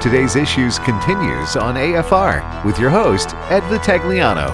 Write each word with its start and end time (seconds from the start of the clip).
Today's 0.00 0.34
Issues 0.34 0.78
continues 0.78 1.56
on 1.56 1.74
AFR 1.74 2.64
with 2.64 2.78
your 2.78 2.88
host, 2.88 3.34
Ed 3.50 3.60
Vitagliano. 3.64 4.48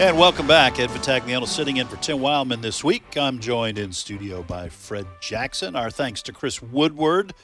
And 0.00 0.18
welcome 0.18 0.46
back. 0.46 0.80
Ed 0.80 0.88
Vitagliano 0.88 1.46
sitting 1.46 1.76
in 1.76 1.86
for 1.86 1.96
Tim 1.96 2.20
Wildmon 2.20 2.62
this 2.62 2.82
week. 2.82 3.18
I'm 3.18 3.40
joined 3.40 3.78
in 3.78 3.92
studio 3.92 4.42
by 4.42 4.70
Fred 4.70 5.06
Jackson. 5.20 5.76
Our 5.76 5.90
thanks 5.90 6.22
to 6.22 6.32
Chris 6.32 6.62
Woodward 6.62 7.34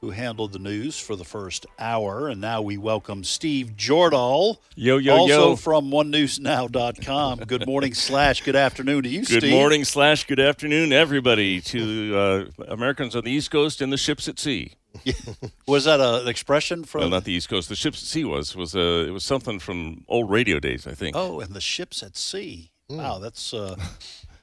who 0.00 0.10
handled 0.10 0.52
the 0.52 0.58
news 0.58 0.98
for 0.98 1.16
the 1.16 1.24
first 1.24 1.66
hour. 1.78 2.28
And 2.28 2.40
now 2.40 2.62
we 2.62 2.76
welcome 2.76 3.24
Steve 3.24 3.72
Jordahl. 3.76 4.58
Yo, 4.74 4.98
yo, 4.98 5.16
also 5.16 5.50
yo. 5.50 5.56
from 5.56 5.90
onenewsnow.com. 5.90 7.40
Good 7.40 7.66
morning 7.66 7.94
slash 7.94 8.42
good 8.42 8.56
afternoon 8.56 9.02
to 9.04 9.08
you, 9.08 9.20
Good 9.20 9.26
Steve. 9.26 9.40
Good 9.42 9.50
morning 9.50 9.84
slash 9.84 10.24
good 10.24 10.40
afternoon, 10.40 10.92
everybody, 10.92 11.60
to 11.62 12.16
uh, 12.16 12.64
Americans 12.68 13.16
on 13.16 13.24
the 13.24 13.30
East 13.30 13.50
Coast 13.50 13.80
and 13.80 13.92
the 13.92 13.96
ships 13.96 14.28
at 14.28 14.38
sea. 14.38 14.72
Was 15.66 15.84
that 15.84 16.00
a, 16.00 16.22
an 16.22 16.28
expression 16.28 16.84
from? 16.84 17.00
Well, 17.02 17.10
not 17.10 17.24
the 17.24 17.32
East 17.32 17.48
Coast. 17.48 17.68
The 17.68 17.76
ships 17.76 18.02
at 18.02 18.06
sea 18.06 18.24
was 18.24 18.56
was 18.56 18.74
uh, 18.74 19.04
it 19.06 19.10
was 19.10 19.24
something 19.24 19.58
from 19.58 20.04
old 20.08 20.30
radio 20.30 20.58
days, 20.58 20.86
I 20.86 20.92
think. 20.92 21.16
oh, 21.16 21.40
and 21.40 21.52
the 21.54 21.60
ships 21.60 22.02
at 22.02 22.16
sea. 22.16 22.70
Wow, 22.88 23.18
that's. 23.18 23.52
Uh, 23.52 23.76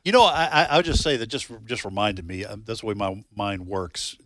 you 0.03 0.11
know, 0.11 0.23
I, 0.23 0.67
I, 0.69 0.77
would 0.77 0.85
just 0.85 1.01
say 1.01 1.15
that 1.15 1.27
just 1.27 1.49
just 1.65 1.85
reminded 1.85 2.27
me. 2.27 2.43
Um, 2.43 2.63
that's 2.65 2.81
the 2.81 2.87
way 2.87 2.93
my 2.93 3.23
mind 3.33 3.67
works. 3.67 4.17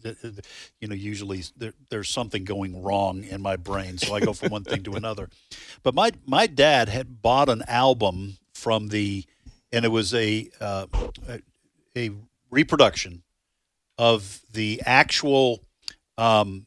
You 0.79 0.87
know, 0.87 0.95
usually 0.95 1.43
there, 1.55 1.73
there's 1.89 2.09
something 2.09 2.43
going 2.45 2.81
wrong 2.81 3.23
in 3.23 3.41
my 3.41 3.57
brain, 3.57 3.99
so 3.99 4.15
I 4.15 4.19
go 4.19 4.33
from 4.33 4.49
one 4.49 4.63
thing 4.63 4.81
to 4.83 4.93
another. 4.93 5.29
But 5.83 5.93
my 5.93 6.11
my 6.25 6.47
dad 6.47 6.89
had 6.89 7.21
bought 7.21 7.47
an 7.47 7.63
album 7.67 8.37
from 8.53 8.87
the, 8.87 9.25
and 9.71 9.85
it 9.85 9.89
was 9.89 10.15
a 10.15 10.49
uh, 10.59 10.87
a, 11.29 11.41
a 11.95 12.11
reproduction 12.49 13.21
of 13.99 14.41
the 14.51 14.81
actual 14.83 15.61
um, 16.17 16.65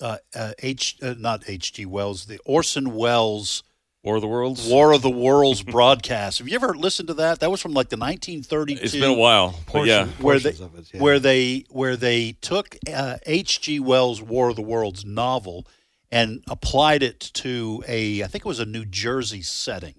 uh, 0.00 0.18
uh, 0.34 0.52
H 0.60 0.96
uh, 1.02 1.14
not 1.18 1.48
H.G. 1.48 1.86
Wells, 1.86 2.26
the 2.26 2.38
Orson 2.44 2.94
Welles 2.94 3.64
War 4.04 4.16
of 4.16 4.20
the 4.20 4.28
Worlds. 4.28 4.68
War 4.68 4.92
of 4.92 5.00
the 5.00 5.08
Worlds 5.08 5.62
broadcast. 5.62 6.38
Have 6.38 6.46
you 6.46 6.54
ever 6.54 6.74
listened 6.74 7.08
to 7.08 7.14
that? 7.14 7.40
That 7.40 7.50
was 7.50 7.62
from 7.62 7.72
like 7.72 7.88
the 7.88 7.96
1932. 7.96 8.84
It's 8.84 8.92
been 8.92 9.04
a 9.04 9.14
while, 9.14 9.58
but 9.72 9.86
yeah. 9.86 10.08
Where 10.20 10.38
they, 10.38 10.50
it, 10.50 10.60
yeah. 10.92 11.00
where 11.00 11.18
they 11.18 11.64
where 11.70 11.96
they 11.96 12.32
took 12.32 12.76
uh, 12.92 13.16
H.G. 13.24 13.80
Wells' 13.80 14.20
War 14.20 14.50
of 14.50 14.56
the 14.56 14.62
Worlds 14.62 15.06
novel 15.06 15.66
and 16.12 16.44
applied 16.48 17.02
it 17.02 17.18
to 17.18 17.82
a 17.88 18.22
I 18.22 18.26
think 18.26 18.44
it 18.44 18.48
was 18.48 18.60
a 18.60 18.66
New 18.66 18.84
Jersey 18.84 19.40
setting, 19.40 19.94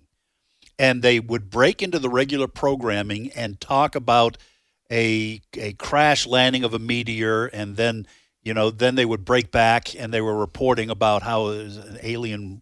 and 0.77 1.01
they 1.01 1.19
would 1.19 1.49
break 1.49 1.81
into 1.81 1.97
the 1.97 2.09
regular 2.09 2.47
programming 2.47 3.31
and 3.31 3.59
talk 3.59 3.95
about 3.95 4.37
a 4.91 5.41
a 5.55 5.73
crash 5.73 6.27
landing 6.27 6.63
of 6.63 6.75
a 6.75 6.79
meteor, 6.79 7.47
and 7.47 7.75
then 7.75 8.05
you 8.43 8.53
know 8.53 8.69
then 8.69 8.93
they 8.93 9.05
would 9.05 9.25
break 9.25 9.51
back 9.51 9.95
and 9.99 10.13
they 10.13 10.21
were 10.21 10.37
reporting 10.37 10.91
about 10.91 11.23
how 11.23 11.47
an 11.47 11.97
alien. 12.03 12.61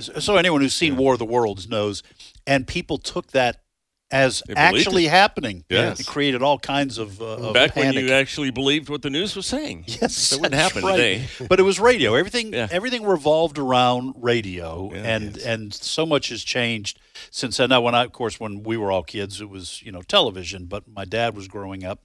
So 0.00 0.36
anyone 0.36 0.60
who's 0.60 0.74
seen 0.74 0.96
War 0.96 1.14
of 1.14 1.18
the 1.18 1.24
Worlds 1.24 1.68
knows, 1.68 2.02
and 2.46 2.66
people 2.66 2.98
took 2.98 3.28
that 3.32 3.62
as 4.10 4.42
actually 4.56 5.04
it. 5.06 5.10
happening. 5.10 5.64
Yes. 5.68 6.00
It 6.00 6.06
created 6.06 6.42
all 6.42 6.58
kinds 6.58 6.96
of, 6.96 7.20
uh, 7.20 7.26
of 7.48 7.54
Back 7.54 7.74
panic. 7.74 7.94
when 7.94 8.04
you 8.06 8.12
actually 8.12 8.50
believed 8.50 8.88
what 8.88 9.02
the 9.02 9.10
news 9.10 9.36
was 9.36 9.44
saying. 9.46 9.84
Yes, 10.00 10.30
that 10.30 10.40
wouldn't 10.40 10.60
happen 10.60 10.82
right. 10.82 10.96
today. 10.96 11.46
But 11.48 11.60
it 11.60 11.62
was 11.62 11.78
radio. 11.78 12.14
Everything 12.14 12.52
Yeah. 12.54 12.68
everything 12.70 13.04
revolved 13.04 13.58
around 13.58 14.14
radio, 14.18 14.90
Yeah, 14.94 15.02
and 15.02 15.36
yes. 15.36 15.44
and 15.44 15.74
so 15.74 16.06
much 16.06 16.30
has 16.30 16.42
changed 16.42 16.98
since 17.30 17.58
then. 17.58 17.68
Now, 17.68 17.80
when 17.82 17.94
I, 17.94 18.04
of 18.04 18.12
course, 18.12 18.40
when 18.40 18.62
we 18.62 18.76
were 18.78 18.90
all 18.90 19.02
kids, 19.02 19.40
it 19.42 19.50
was 19.50 19.82
you 19.82 19.92
know 19.92 20.00
television. 20.02 20.64
But 20.66 20.84
my 20.88 21.04
dad 21.04 21.36
was 21.36 21.46
growing 21.48 21.84
up. 21.84 22.02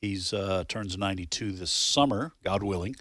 He's 0.00 0.32
uh, 0.32 0.64
turns 0.68 0.98
ninety 0.98 1.26
two 1.26 1.52
this 1.52 1.70
summer, 1.70 2.32
God 2.44 2.62
willing. 2.64 2.96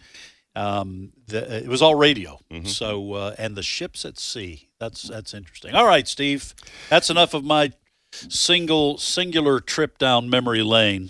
Um, 0.56 1.12
the, 1.28 1.64
it 1.64 1.68
was 1.68 1.82
all 1.82 1.96
radio. 1.96 2.40
Mm-hmm. 2.52 2.68
So 2.68 3.14
uh, 3.14 3.36
and 3.38 3.56
the 3.56 3.64
ships 3.64 4.06
at 4.06 4.18
sea. 4.18 4.70
That's 4.80 5.04
that's 5.04 5.34
interesting. 5.34 5.74
All 5.76 5.86
right, 5.86 6.08
Steve. 6.08 6.54
That's 6.90 7.10
enough 7.10 7.34
of 7.34 7.44
my 7.44 7.74
single 8.14 8.98
singular 8.98 9.60
trip 9.60 9.98
down 9.98 10.30
memory 10.30 10.64
lane. 10.64 11.10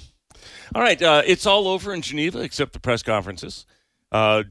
All 0.74 0.81
right, 0.81 1.02
uh, 1.02 1.22
it's 1.25 1.46
all 1.46 1.68
over 1.68 1.94
in 1.94 2.02
Geneva 2.02 2.40
except 2.40 2.74
the 2.74 2.80
press 2.80 3.03
conferences. 3.03 3.66
Uh, 4.12 4.44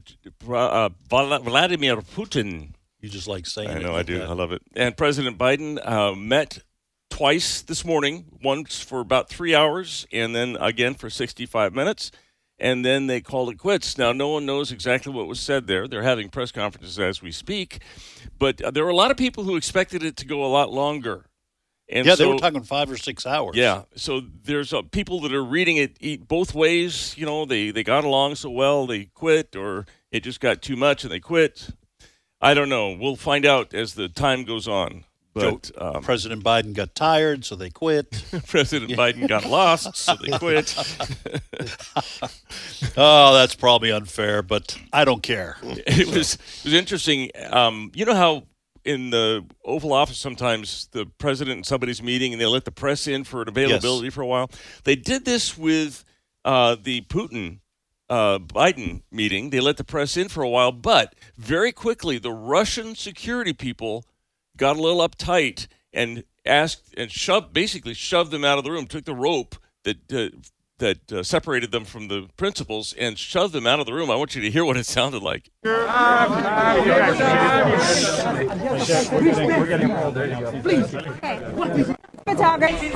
uh, 0.49 0.89
Vladimir 1.09 1.97
Putin 1.97 2.73
You 3.01 3.09
just 3.09 3.27
like 3.27 3.45
saying. 3.45 3.69
I 3.69 3.77
it 3.77 3.81
know, 3.81 3.95
I 3.95 4.03
do. 4.03 4.19
that. 4.19 4.29
I 4.29 4.33
love 4.33 4.51
it. 4.51 4.61
And 4.75 4.95
President 4.95 5.37
Biden 5.37 5.85
uh, 5.85 6.13
met 6.13 6.59
twice 7.09 7.61
this 7.61 7.83
morning, 7.85 8.25
once 8.43 8.79
for 8.79 8.99
about 8.99 9.29
three 9.29 9.55
hours, 9.55 10.05
and 10.11 10.35
then 10.35 10.57
again 10.59 10.93
for 10.93 11.09
65 11.09 11.73
minutes. 11.73 12.11
And 12.57 12.85
then 12.85 13.07
they 13.07 13.19
called 13.19 13.49
it 13.49 13.57
quits. 13.57 13.97
Now, 13.97 14.13
no 14.13 14.29
one 14.29 14.45
knows 14.45 14.71
exactly 14.71 15.11
what 15.11 15.27
was 15.27 15.39
said 15.41 15.67
there. 15.67 15.87
They're 15.87 16.03
having 16.03 16.29
press 16.29 16.51
conferences 16.53 16.97
as 16.99 17.21
we 17.21 17.31
speak. 17.31 17.81
But 18.39 18.61
uh, 18.61 18.71
there 18.71 18.83
were 18.85 18.91
a 18.91 18.95
lot 18.95 19.11
of 19.11 19.17
people 19.17 19.43
who 19.43 19.57
expected 19.57 20.03
it 20.03 20.15
to 20.17 20.25
go 20.25 20.43
a 20.43 20.47
lot 20.47 20.71
longer. 20.71 21.25
And 21.89 22.05
Yeah, 22.05 22.15
so, 22.15 22.23
they 22.23 22.31
were 22.31 22.39
talking 22.39 22.63
five 22.63 22.89
or 22.89 22.97
six 22.97 23.25
hours. 23.25 23.55
yeah. 23.55 23.83
So 23.95 24.21
there's 24.43 24.73
uh, 24.73 24.83
people 24.83 25.19
that 25.21 25.33
are 25.33 25.43
reading 25.43 25.77
it 25.77 25.97
eat 25.99 26.27
both 26.27 26.55
ways. 26.55 27.13
You 27.17 27.25
know, 27.25 27.45
they, 27.45 27.71
they 27.71 27.83
got 27.83 28.05
along 28.05 28.35
so 28.35 28.49
well, 28.49 28.87
they 28.87 29.05
quit, 29.05 29.55
or 29.55 29.85
it 30.11 30.23
just 30.23 30.39
got 30.39 30.61
too 30.61 30.75
much 30.75 31.03
and 31.03 31.11
they 31.11 31.19
quit. 31.19 31.69
I 32.41 32.53
don't 32.53 32.69
know. 32.69 32.95
We'll 32.99 33.15
find 33.17 33.45
out 33.45 33.73
as 33.73 33.93
the 33.95 34.07
time 34.07 34.45
goes 34.45 34.67
on. 34.67 35.03
But 35.35 35.69
um, 35.77 36.01
President 36.01 36.45
Biden 36.45 36.73
got 36.73 36.95
tired, 36.95 37.43
so 37.43 37.57
they 37.57 37.69
quit. 37.69 38.09
President 38.47 38.91
Biden 38.91 39.27
got 39.27 39.45
lost, 39.45 39.97
so 39.97 40.15
they 40.15 40.37
quit. 40.37 40.73
oh, 42.97 43.33
that's 43.33 43.53
probably 43.53 43.91
unfair, 43.91 44.41
but 44.41 44.77
I 44.93 45.03
don't 45.03 45.21
care. 45.21 45.57
It 45.61 46.07
was 46.07 46.35
it 46.35 46.63
was 46.63 46.73
interesting. 46.73 47.31
Um, 47.49 47.91
you 47.93 48.05
know 48.05 48.15
how 48.15 48.43
in 48.85 49.09
the 49.09 49.45
Oval 49.65 49.91
Office 49.91 50.17
sometimes 50.17 50.87
the 50.91 51.05
president 51.17 51.57
and 51.57 51.65
somebody's 51.65 52.01
meeting 52.01 52.31
and 52.31 52.41
they 52.41 52.45
let 52.45 52.63
the 52.63 52.71
press 52.71 53.05
in 53.05 53.25
for 53.25 53.41
an 53.41 53.49
availability 53.49 54.09
for 54.09 54.21
a 54.21 54.27
while. 54.27 54.49
They 54.85 54.95
did 54.95 55.25
this 55.25 55.57
with 55.57 56.05
uh, 56.45 56.77
the 56.81 57.01
Putin 57.01 57.59
uh, 58.09 58.39
Biden 58.39 59.01
meeting. 59.11 59.49
They 59.49 59.59
let 59.59 59.77
the 59.77 59.83
press 59.83 60.15
in 60.15 60.29
for 60.29 60.43
a 60.43 60.49
while, 60.49 60.71
but 60.71 61.15
very 61.35 61.71
quickly 61.71 62.19
the 62.19 62.31
Russian 62.31 62.95
security 62.95 63.53
people 63.53 64.05
got 64.57 64.77
a 64.77 64.81
little 64.81 65.07
uptight 65.07 65.67
and 65.93 66.23
asked 66.45 66.93
and 66.97 67.11
shoved 67.11 67.53
basically 67.53 67.93
shoved 67.93 68.31
them 68.31 68.45
out 68.45 68.57
of 68.57 68.63
the 68.63 68.71
room. 68.71 68.87
Took 68.87 69.05
the 69.05 69.15
rope 69.15 69.55
that. 69.83 70.11
Uh, 70.11 70.29
that 70.79 71.11
uh, 71.11 71.23
separated 71.23 71.71
them 71.71 71.85
from 71.85 72.09
the 72.09 72.27
principals 72.35 72.93
and 72.93 73.17
shoved 73.17 73.53
them 73.53 73.65
out 73.65 73.79
of 73.79 73.85
the 73.85 73.93
room. 73.93 74.11
I 74.11 74.15
want 74.15 74.35
you 74.35 74.41
to 74.41 74.51
hear 74.51 74.65
what 74.65 74.75
it 74.77 74.85
sounded 74.85 75.23
like. 75.23 75.49
Photography. 82.25 82.89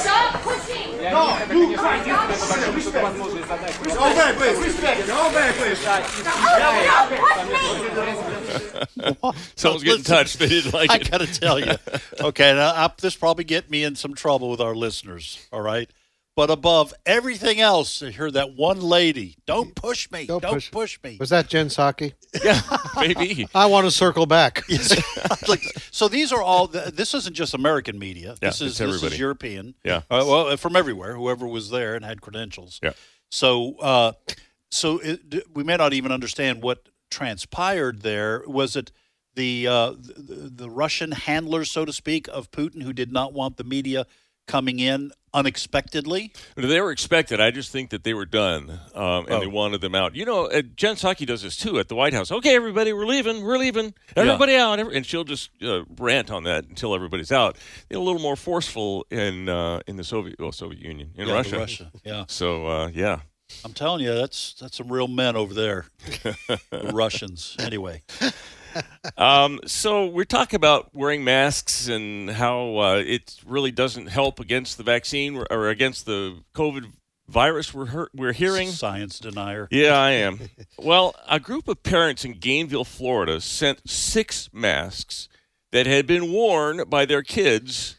Stop 0.00 0.42
pushing! 0.42 1.09
Someone's 9.56 9.84
getting 9.84 10.04
touched. 10.04 10.38
They 10.38 10.48
didn't 10.48 10.72
like 10.72 10.90
it. 10.90 11.06
I 11.06 11.18
got 11.18 11.20
to 11.26 11.40
tell 11.40 11.58
you. 11.58 11.74
Okay, 12.20 12.52
now 12.52 12.68
I, 12.74 12.90
this 13.00 13.16
probably 13.16 13.44
get 13.44 13.70
me 13.70 13.82
in 13.82 13.96
some 13.96 14.14
trouble 14.14 14.50
with 14.50 14.60
our 14.60 14.74
listeners. 14.74 15.46
All 15.52 15.62
right, 15.62 15.88
but 16.40 16.48
above 16.48 16.94
everything 17.04 17.60
else, 17.60 18.02
I 18.02 18.12
heard 18.12 18.32
that 18.32 18.54
one 18.56 18.80
lady. 18.80 19.36
Don't 19.44 19.74
push 19.74 20.10
me. 20.10 20.24
Don't, 20.24 20.40
Don't 20.40 20.54
push. 20.54 20.70
push- 20.70 20.98
me. 21.04 21.18
Was 21.20 21.28
that 21.28 21.48
Jen 21.48 21.66
Psaki? 21.66 22.14
Yeah, 22.42 22.62
maybe. 22.96 23.46
I 23.54 23.66
want 23.66 23.84
to 23.86 23.90
circle 23.90 24.24
back. 24.24 24.62
like, 25.48 25.60
so 25.90 26.08
these 26.08 26.32
are 26.32 26.40
all. 26.40 26.66
This 26.68 27.12
isn't 27.12 27.34
just 27.34 27.52
American 27.52 27.98
media. 27.98 28.36
Yeah, 28.40 28.48
this 28.48 28.62
is 28.62 28.68
it's 28.70 28.78
this 28.78 28.88
everybody. 28.88 29.14
is 29.16 29.20
European. 29.20 29.74
Yeah. 29.84 29.98
Uh, 30.08 30.24
well, 30.26 30.56
from 30.56 30.76
everywhere. 30.76 31.14
Whoever 31.14 31.46
was 31.46 31.68
there 31.68 31.94
and 31.94 32.06
had 32.06 32.22
credentials. 32.22 32.80
Yeah. 32.82 32.92
So, 33.30 33.74
uh, 33.78 34.12
so 34.70 34.98
it, 35.00 35.44
we 35.54 35.62
may 35.62 35.76
not 35.76 35.92
even 35.92 36.10
understand 36.10 36.62
what 36.62 36.88
transpired 37.10 38.00
there. 38.00 38.44
Was 38.46 38.76
it 38.76 38.92
the, 39.34 39.66
uh, 39.66 39.90
the 39.90 40.50
the 40.54 40.70
Russian 40.70 41.12
handlers, 41.12 41.70
so 41.70 41.84
to 41.84 41.92
speak, 41.92 42.28
of 42.28 42.50
Putin, 42.50 42.82
who 42.82 42.94
did 42.94 43.12
not 43.12 43.34
want 43.34 43.58
the 43.58 43.64
media 43.64 44.06
coming 44.46 44.78
in 44.78 45.12
unexpectedly? 45.34 46.32
They 46.56 46.80
were 46.80 46.90
expected. 46.92 47.40
I 47.40 47.50
just 47.50 47.70
think 47.70 47.90
that 47.90 48.04
they 48.04 48.14
were 48.14 48.26
done, 48.26 48.70
um, 48.94 49.24
and 49.26 49.30
Oh. 49.34 49.40
they 49.40 49.46
wanted 49.46 49.80
them 49.80 49.94
out. 49.94 50.14
You 50.14 50.24
know, 50.24 50.46
uh, 50.46 50.62
Jen 50.76 50.96
Psaki 50.96 51.26
does 51.26 51.42
this 51.42 51.56
too 51.56 51.78
at 51.78 51.88
the 51.88 51.94
White 51.94 52.12
House. 52.14 52.30
Okay, 52.30 52.54
everybody, 52.54 52.92
we're 52.92 53.06
leaving. 53.06 53.42
We're 53.42 53.58
leaving. 53.58 53.94
Everybody 54.16 54.56
out. 54.56 54.78
Every- 54.78 54.96
And 54.96 55.04
she'll 55.06 55.24
just 55.24 55.50
uh, 55.62 55.84
rant 55.98 56.30
on 56.30 56.44
that 56.44 56.64
until 56.68 56.94
everybody's 56.94 57.32
out. 57.32 57.56
They're 57.88 57.98
a 57.98 58.02
little 58.02 58.20
more 58.20 58.36
forceful 58.36 59.06
in 59.10 59.48
uh, 59.48 59.80
in 59.86 59.96
the 59.96 60.04
Soviet 60.04 60.38
well, 60.38 60.52
Soviet 60.52 60.80
Union 60.82 61.10
in 61.16 61.28
Yeah, 61.28 61.34
Russia. 61.34 61.58
Russia. 61.58 61.90
Yeah. 62.04 62.24
So 62.28 62.66
uh, 62.66 62.88
yeah, 62.94 63.20
I'm 63.64 63.72
telling 63.72 64.02
you, 64.02 64.14
that's 64.14 64.54
that's 64.54 64.76
some 64.76 64.90
real 64.92 65.08
men 65.08 65.36
over 65.36 65.54
there, 65.54 65.86
the 66.70 66.90
Russians. 66.92 67.56
Anyway, 67.58 68.02
um, 69.16 69.60
so 69.66 70.06
we're 70.06 70.24
talking 70.24 70.56
about 70.56 70.90
wearing 70.94 71.24
masks 71.24 71.88
and 71.88 72.30
how 72.30 72.76
uh, 72.78 73.02
it 73.04 73.36
really 73.46 73.70
doesn't 73.70 74.06
help 74.08 74.40
against 74.40 74.76
the 74.76 74.82
vaccine 74.84 75.44
or- 75.50 75.68
against 75.68 76.06
the 76.06 76.38
COVID 76.54 76.86
virus. 77.28 77.72
We're 77.72 78.08
we're 78.14 78.32
hearing. 78.32 78.68
Science 78.68 79.18
denier. 79.18 79.68
Yeah, 79.70 79.94
I 79.96 80.10
am. 80.10 80.40
well, 80.78 81.14
a 81.28 81.40
group 81.40 81.68
of 81.68 81.82
parents 81.82 82.24
in 82.24 82.32
Gainesville, 82.38 82.84
Florida, 82.84 83.40
sent 83.40 83.88
six 83.88 84.50
masks 84.52 85.28
that 85.72 85.86
had 85.86 86.06
been 86.06 86.32
worn 86.32 86.82
by 86.88 87.04
their 87.04 87.22
kids 87.22 87.96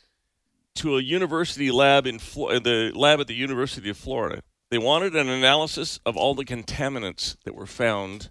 to 0.76 0.98
a 0.98 1.02
university 1.02 1.72
lab 1.72 2.06
in 2.06 2.20
Flo- 2.20 2.60
the 2.60 2.92
lab 2.94 3.20
at 3.20 3.28
the 3.28 3.34
University 3.36 3.90
of 3.90 3.98
Florida. 3.98 4.42
They 4.70 4.78
wanted 4.78 5.16
an 5.16 5.28
analysis 5.30 6.00
of 6.06 6.16
all 6.16 6.34
the 6.36 6.46
contaminants 6.46 7.36
that 7.44 7.56
were 7.56 7.66
found 7.66 8.30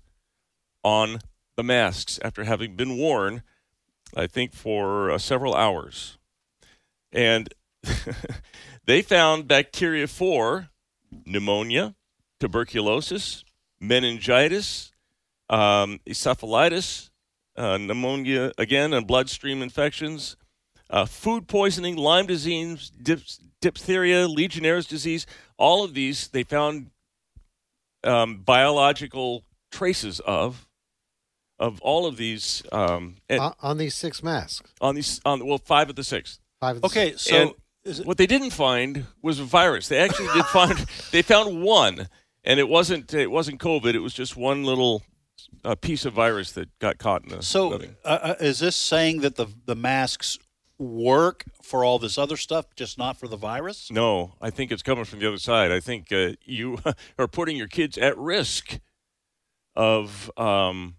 on 0.82 1.18
the 1.60 1.64
masks 1.64 2.18
after 2.22 2.44
having 2.44 2.74
been 2.74 2.96
worn, 2.96 3.42
I 4.16 4.26
think, 4.26 4.54
for 4.54 5.10
uh, 5.10 5.18
several 5.18 5.54
hours. 5.54 6.16
And 7.12 7.52
they 8.86 9.02
found 9.02 9.46
bacteria 9.46 10.06
for 10.06 10.70
pneumonia, 11.26 11.94
tuberculosis, 12.38 13.44
meningitis, 13.78 14.90
um, 15.50 16.00
encephalitis, 16.06 17.10
uh, 17.56 17.76
pneumonia 17.76 18.52
again, 18.56 18.94
and 18.94 19.06
bloodstream 19.06 19.60
infections, 19.60 20.38
uh, 20.88 21.04
food 21.04 21.46
poisoning, 21.46 21.94
Lyme 21.94 22.26
disease, 22.26 22.90
dip- 23.02 23.20
diphtheria, 23.60 24.26
Legionnaire's 24.26 24.86
disease. 24.86 25.26
All 25.58 25.84
of 25.84 25.92
these 25.92 26.28
they 26.28 26.42
found 26.42 26.90
um, 28.02 28.38
biological 28.38 29.44
traces 29.70 30.20
of 30.20 30.66
of 31.60 31.80
all 31.82 32.06
of 32.06 32.16
these 32.16 32.62
um, 32.72 33.18
and 33.28 33.40
on, 33.40 33.54
on 33.60 33.78
these 33.78 33.94
six 33.94 34.22
masks. 34.22 34.72
on 34.80 34.94
these 34.96 35.20
on 35.24 35.46
well 35.46 35.58
five 35.58 35.88
of 35.90 35.94
the 35.94 36.02
six. 36.02 36.40
Five 36.58 36.76
of 36.76 36.82
the 36.82 36.86
Okay, 36.86 37.10
six. 37.10 37.22
so 37.22 37.36
And 37.36 37.54
is 37.84 38.00
it, 38.00 38.06
What 38.06 38.16
they 38.18 38.26
didn't 38.26 38.50
find 38.50 39.06
was 39.22 39.38
a 39.38 39.44
virus. 39.44 39.86
They 39.88 39.98
actually 39.98 40.28
did 40.34 40.44
find 40.52 40.76
they 41.12 41.22
found 41.22 41.62
one, 41.62 42.08
and 42.42 42.58
it 42.58 42.68
wasn't 42.68 43.14
it 43.14 43.30
wasn't 43.30 43.60
COVID. 43.60 43.94
It 43.94 44.00
was 44.00 44.14
just 44.14 44.36
one 44.36 44.64
little 44.64 45.02
uh, 45.64 45.74
piece 45.76 46.04
of 46.04 46.12
virus 46.14 46.52
that 46.52 46.76
got 46.80 46.98
caught 46.98 47.22
in 47.24 47.28
the. 47.30 47.42
so 47.42 47.72
uh, 47.72 47.78
uh, 48.04 48.34
is 48.40 48.58
this 48.58 48.74
saying 48.76 49.20
that 49.20 49.36
the 49.36 49.46
the 49.66 49.76
masks 49.76 50.38
work 50.78 51.44
for 51.62 51.84
all 51.84 51.98
this 51.98 52.16
other 52.16 52.38
stuff, 52.38 52.64
just 52.74 52.96
not 52.96 53.18
for 53.18 53.28
the 53.28 53.36
virus? 53.36 53.90
no, 53.90 54.32
I 54.40 54.48
think 54.50 54.72
it's 54.72 54.82
coming 54.82 55.04
from 55.04 55.18
the 55.18 55.28
other 55.28 55.38
side. 55.38 55.70
I 55.70 55.80
think 55.80 56.10
uh, 56.10 56.32
you 56.44 56.78
are 57.18 57.28
putting 57.28 57.56
your 57.56 57.68
kids 57.68 57.98
at 57.98 58.16
risk 58.16 58.78
of 59.76 60.30
um, 60.36 60.96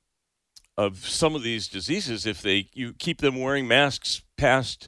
of 0.85 1.07
some 1.07 1.35
of 1.35 1.43
these 1.43 1.67
diseases 1.67 2.25
if 2.25 2.41
they 2.41 2.67
you 2.73 2.93
keep 2.93 3.19
them 3.19 3.39
wearing 3.39 3.67
masks 3.67 4.21
past 4.37 4.87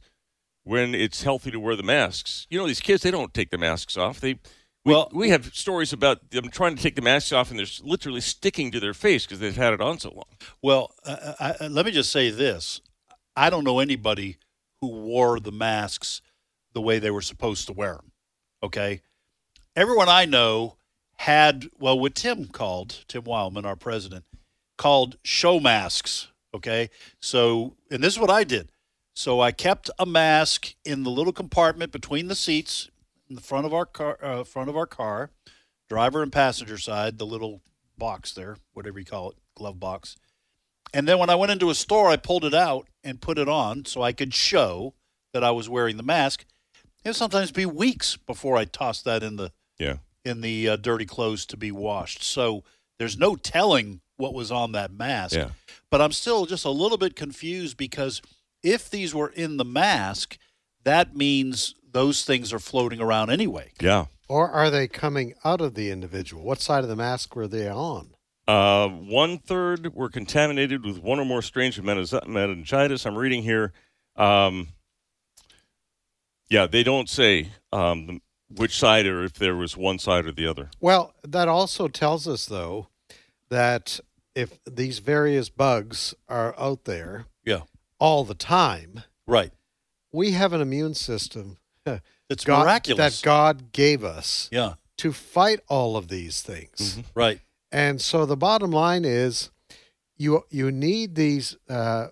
when 0.63 0.95
it's 0.95 1.23
healthy 1.23 1.51
to 1.51 1.59
wear 1.59 1.75
the 1.75 1.83
masks. 1.83 2.47
You 2.49 2.57
know, 2.57 2.67
these 2.67 2.79
kids 2.79 3.03
they 3.03 3.11
don't 3.11 3.33
take 3.33 3.51
the 3.51 3.57
masks 3.57 3.97
off. 3.97 4.19
They 4.19 4.33
we, 4.85 4.93
Well- 4.93 5.09
we 5.13 5.29
have 5.29 5.53
stories 5.53 5.93
about 5.93 6.31
them 6.31 6.49
trying 6.49 6.75
to 6.75 6.81
take 6.81 6.95
the 6.95 7.01
masks 7.01 7.31
off 7.31 7.49
and 7.49 7.59
they're 7.59 7.67
literally 7.83 8.21
sticking 8.21 8.71
to 8.71 8.79
their 8.79 8.93
face 8.93 9.25
because 9.25 9.39
they've 9.39 9.55
had 9.55 9.73
it 9.73 9.81
on 9.81 9.99
so 9.99 10.09
long. 10.09 10.25
Well, 10.61 10.91
uh, 11.05 11.33
I, 11.39 11.55
I, 11.61 11.67
let 11.67 11.85
me 11.85 11.91
just 11.91 12.11
say 12.11 12.29
this: 12.29 12.81
I 13.35 13.49
don't 13.49 13.63
know 13.63 13.79
anybody 13.79 14.37
who 14.81 14.87
wore 14.87 15.39
the 15.39 15.51
masks 15.51 16.21
the 16.73 16.81
way 16.81 16.99
they 16.99 17.11
were 17.11 17.21
supposed 17.21 17.67
to 17.67 17.73
wear 17.73 17.93
them. 17.93 18.11
Okay, 18.63 19.01
everyone 19.75 20.09
I 20.09 20.25
know 20.25 20.77
had 21.17 21.67
well, 21.79 21.97
what 21.99 22.15
Tim 22.15 22.47
called 22.47 23.05
Tim 23.07 23.23
Wildmon, 23.23 23.65
our 23.65 23.75
president, 23.77 24.25
called 24.83 25.17
show 25.23 25.59
masks. 25.61 26.27
Okay, 26.53 26.89
so 27.21 27.75
and 27.89 28.03
this 28.03 28.13
is 28.13 28.19
what 28.19 28.29
I 28.29 28.43
did. 28.43 28.69
So 29.15 29.39
I 29.39 29.51
kept 29.51 29.89
a 29.97 30.05
mask 30.05 30.75
in 30.83 31.03
the 31.03 31.09
little 31.09 31.31
compartment 31.33 31.91
between 31.91 32.27
the 32.27 32.35
seats 32.35 32.89
in 33.29 33.35
the 33.35 33.41
front 33.41 33.65
of 33.65 33.73
our 33.73 33.85
car, 33.85 34.17
uh, 34.21 34.43
front 34.43 34.69
of 34.69 34.75
our 34.75 34.85
car, 34.85 35.29
driver 35.87 36.21
and 36.21 36.31
passenger 36.33 36.77
side, 36.77 37.17
the 37.17 37.25
little 37.25 37.61
box 37.97 38.33
there, 38.33 38.57
whatever 38.73 38.99
you 38.99 39.05
call 39.05 39.29
it, 39.31 39.37
glove 39.55 39.79
box. 39.79 40.17
And 40.93 41.07
then 41.07 41.17
when 41.17 41.29
I 41.29 41.35
went 41.35 41.51
into 41.51 41.69
a 41.69 41.75
store, 41.75 42.09
I 42.09 42.17
pulled 42.17 42.43
it 42.43 42.53
out 42.53 42.87
and 43.03 43.21
put 43.21 43.37
it 43.37 43.47
on 43.47 43.85
so 43.85 44.01
I 44.01 44.11
could 44.11 44.33
show 44.33 44.93
that 45.33 45.43
I 45.43 45.51
was 45.51 45.69
wearing 45.69 45.97
the 45.97 46.03
mask. 46.03 46.45
It'd 47.05 47.15
sometimes 47.15 47.51
be 47.51 47.65
weeks 47.65 48.17
before 48.17 48.57
I 48.57 48.65
tossed 48.65 49.05
that 49.05 49.23
in 49.23 49.37
the 49.37 49.51
Yeah. 49.79 49.97
in 50.25 50.41
the 50.41 50.69
uh, 50.69 50.75
dirty 50.75 51.05
clothes 51.05 51.45
to 51.47 51.57
be 51.57 51.71
washed. 51.71 52.23
So 52.23 52.63
there's 52.99 53.17
no 53.17 53.35
telling 53.35 54.01
what 54.17 54.33
was 54.33 54.51
on 54.51 54.71
that 54.73 54.91
mask. 54.91 55.35
Yeah. 55.35 55.49
But 55.89 56.01
I'm 56.01 56.11
still 56.11 56.45
just 56.45 56.65
a 56.65 56.69
little 56.69 56.97
bit 56.97 57.15
confused 57.15 57.77
because 57.77 58.21
if 58.61 58.89
these 58.89 59.13
were 59.13 59.29
in 59.29 59.57
the 59.57 59.65
mask, 59.65 60.37
that 60.83 61.15
means 61.15 61.75
those 61.91 62.23
things 62.23 62.51
are 62.51 62.59
floating 62.59 63.01
around 63.01 63.29
anyway. 63.29 63.71
Yeah. 63.79 64.05
Or 64.27 64.49
are 64.49 64.69
they 64.69 64.87
coming 64.87 65.33
out 65.43 65.61
of 65.61 65.75
the 65.75 65.91
individual? 65.91 66.43
What 66.43 66.61
side 66.61 66.83
of 66.83 66.89
the 66.89 66.95
mask 66.95 67.35
were 67.35 67.47
they 67.47 67.69
on? 67.69 68.15
Uh, 68.47 68.89
one 68.89 69.37
third 69.37 69.93
were 69.93 70.09
contaminated 70.09 70.83
with 70.85 70.99
one 70.99 71.19
or 71.19 71.25
more 71.25 71.41
strains 71.41 71.77
of 71.77 71.85
meningitis. 71.85 73.05
I'm 73.05 73.17
reading 73.17 73.43
here. 73.43 73.71
Um, 74.15 74.69
yeah, 76.49 76.67
they 76.67 76.83
don't 76.83 77.09
say 77.09 77.49
um, 77.71 78.21
which 78.49 78.77
side 78.77 79.05
or 79.05 79.23
if 79.23 79.33
there 79.33 79.55
was 79.55 79.77
one 79.77 79.97
side 79.97 80.25
or 80.25 80.31
the 80.31 80.47
other. 80.47 80.69
Well, 80.79 81.13
that 81.23 81.47
also 81.47 81.87
tells 81.87 82.27
us, 82.27 82.45
though, 82.45 82.87
that 83.49 83.99
if 84.35 84.59
these 84.65 84.99
various 84.99 85.49
bugs 85.49 86.13
are 86.27 86.55
out 86.59 86.85
there 86.85 87.25
Yeah. 87.45 87.61
all 87.99 88.23
the 88.23 88.33
time, 88.35 89.03
Right. 89.27 89.51
we 90.11 90.31
have 90.31 90.53
an 90.53 90.61
immune 90.61 90.93
system 90.95 91.57
It's 92.29 92.43
God- 92.43 92.63
miraculous. 92.63 93.21
that 93.21 93.25
God 93.25 93.71
gave 93.71 94.03
us 94.03 94.49
yeah. 94.51 94.75
to 94.97 95.11
fight 95.11 95.59
all 95.67 95.95
of 95.97 96.07
these 96.07 96.41
things. 96.41 96.99
Right. 97.13 97.41
And 97.71 98.01
so 98.01 98.25
the 98.25 98.37
bottom 98.37 98.71
line 98.71 99.05
is 99.05 99.49
you 100.17 100.43
you 100.49 100.71
need 100.71 101.15
these 101.15 101.57
uh, 101.69 102.07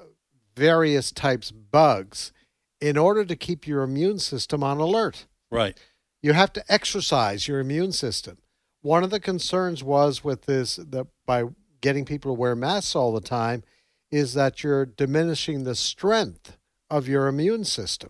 various 0.55 1.11
types 1.11 1.49
of 1.51 1.71
bugs 1.71 2.31
in 2.79 2.97
order 2.97 3.23
to 3.23 3.35
keep 3.35 3.67
your 3.67 3.83
immune 3.83 4.19
system 4.19 4.63
on 4.63 4.79
alert. 4.79 5.25
Right. 5.51 5.77
You 6.21 6.33
have 6.33 6.51
to 6.53 6.63
exercise 6.67 7.47
your 7.47 7.59
immune 7.59 7.91
system. 7.91 8.37
One 8.81 9.03
of 9.03 9.09
the 9.09 9.19
concerns 9.19 9.83
was 9.83 10.23
with 10.23 10.45
this 10.45 10.77
that 10.77 11.07
by 11.25 11.45
getting 11.81 12.05
people 12.05 12.33
to 12.33 12.39
wear 12.39 12.55
masks 12.55 12.95
all 12.95 13.13
the 13.13 13.21
time 13.21 13.63
is 14.11 14.33
that 14.33 14.63
you're 14.63 14.85
diminishing 14.85 15.63
the 15.63 15.75
strength 15.75 16.57
of 16.89 17.07
your 17.07 17.27
immune 17.27 17.63
system. 17.63 18.09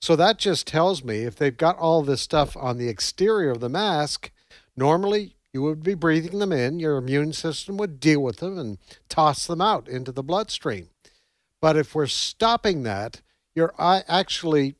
So 0.00 0.16
that 0.16 0.38
just 0.38 0.66
tells 0.66 1.02
me 1.02 1.20
if 1.20 1.36
they've 1.36 1.56
got 1.56 1.78
all 1.78 2.02
this 2.02 2.20
stuff 2.20 2.56
on 2.56 2.78
the 2.78 2.88
exterior 2.88 3.50
of 3.50 3.60
the 3.60 3.68
mask, 3.68 4.30
normally 4.76 5.36
you 5.52 5.62
would 5.62 5.82
be 5.82 5.94
breathing 5.94 6.38
them 6.38 6.52
in, 6.52 6.78
your 6.78 6.96
immune 6.96 7.32
system 7.32 7.76
would 7.78 8.00
deal 8.00 8.20
with 8.20 8.38
them 8.38 8.58
and 8.58 8.78
toss 9.08 9.46
them 9.46 9.60
out 9.60 9.88
into 9.88 10.12
the 10.12 10.22
bloodstream. 10.22 10.88
But 11.60 11.76
if 11.76 11.94
we're 11.94 12.06
stopping 12.06 12.84
that, 12.84 13.22
you're 13.54 13.74
uh, 13.78 14.02
actually 14.06 14.76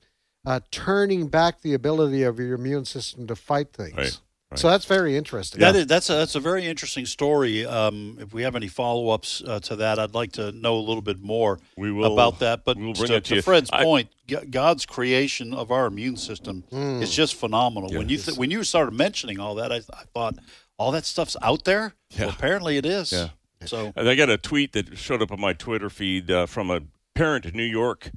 uh, 0.46 0.60
turning 0.70 1.26
back 1.28 1.62
the 1.62 1.74
ability 1.74 2.22
of 2.22 2.38
your 2.38 2.54
immune 2.54 2.84
system 2.84 3.26
to 3.26 3.34
fight 3.34 3.72
things. 3.72 3.96
Right, 3.96 4.20
right. 4.50 4.58
So 4.58 4.68
that's 4.70 4.84
very 4.84 5.16
interesting. 5.16 5.60
That 5.60 5.76
is, 5.76 5.86
that's 5.86 6.08
a, 6.10 6.14
that's 6.14 6.34
a 6.34 6.40
very 6.40 6.66
interesting 6.66 7.06
story. 7.06 7.64
Um, 7.66 8.18
if 8.20 8.32
we 8.32 8.42
have 8.42 8.56
any 8.56 8.68
follow 8.68 9.10
ups 9.10 9.42
uh, 9.46 9.60
to 9.60 9.76
that, 9.76 9.98
I'd 9.98 10.14
like 10.14 10.32
to 10.32 10.52
know 10.52 10.76
a 10.76 10.80
little 10.80 11.02
bit 11.02 11.20
more 11.20 11.58
We 11.76 11.92
will- 11.92 12.12
about 12.12 12.38
that. 12.40 12.64
But 12.64 12.76
we'll 12.76 12.94
bring 12.94 13.08
to, 13.08 13.16
it 13.16 13.24
to 13.26 13.34
to. 13.36 13.42
Fred's 13.42 13.70
I- 13.72 13.82
point, 13.84 14.08
God's 14.50 14.86
creation 14.86 15.54
of 15.54 15.70
our 15.70 15.86
immune 15.86 16.16
system 16.16 16.64
is 16.70 17.14
just 17.14 17.34
phenomenal. 17.34 17.90
When 17.90 18.08
you 18.08 18.18
th- 18.18 18.36
when 18.36 18.50
you 18.50 18.62
started 18.64 18.94
mentioning 18.94 19.40
all 19.40 19.54
that, 19.56 19.72
I, 19.72 19.76
I 19.76 20.04
thought 20.14 20.34
all 20.78 20.92
that 20.92 21.04
stuff's 21.04 21.36
out 21.42 21.64
there. 21.64 21.94
Well, 22.18 22.28
apparently 22.28 22.76
it 22.76 22.86
is. 22.86 23.12
Yeah. 23.12 23.28
So 23.66 23.92
And 23.96 24.08
I 24.08 24.14
got 24.14 24.30
a 24.30 24.38
tweet 24.38 24.72
that 24.74 24.96
showed 24.96 25.20
up 25.20 25.32
on 25.32 25.40
my 25.40 25.52
Twitter 25.52 25.90
feed 25.90 26.30
uh, 26.30 26.46
from 26.46 26.70
a 26.70 26.82
parent 27.14 27.44
in 27.44 27.56
New 27.56 27.64
York 27.64 28.12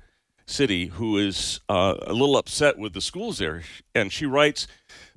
City 0.45 0.87
who 0.87 1.17
is 1.17 1.59
uh, 1.67 1.95
a 2.05 2.13
little 2.13 2.37
upset 2.37 2.77
with 2.77 2.93
the 2.93 3.01
schools 3.01 3.39
there. 3.39 3.63
And 3.95 4.11
she 4.13 4.25
writes 4.27 4.67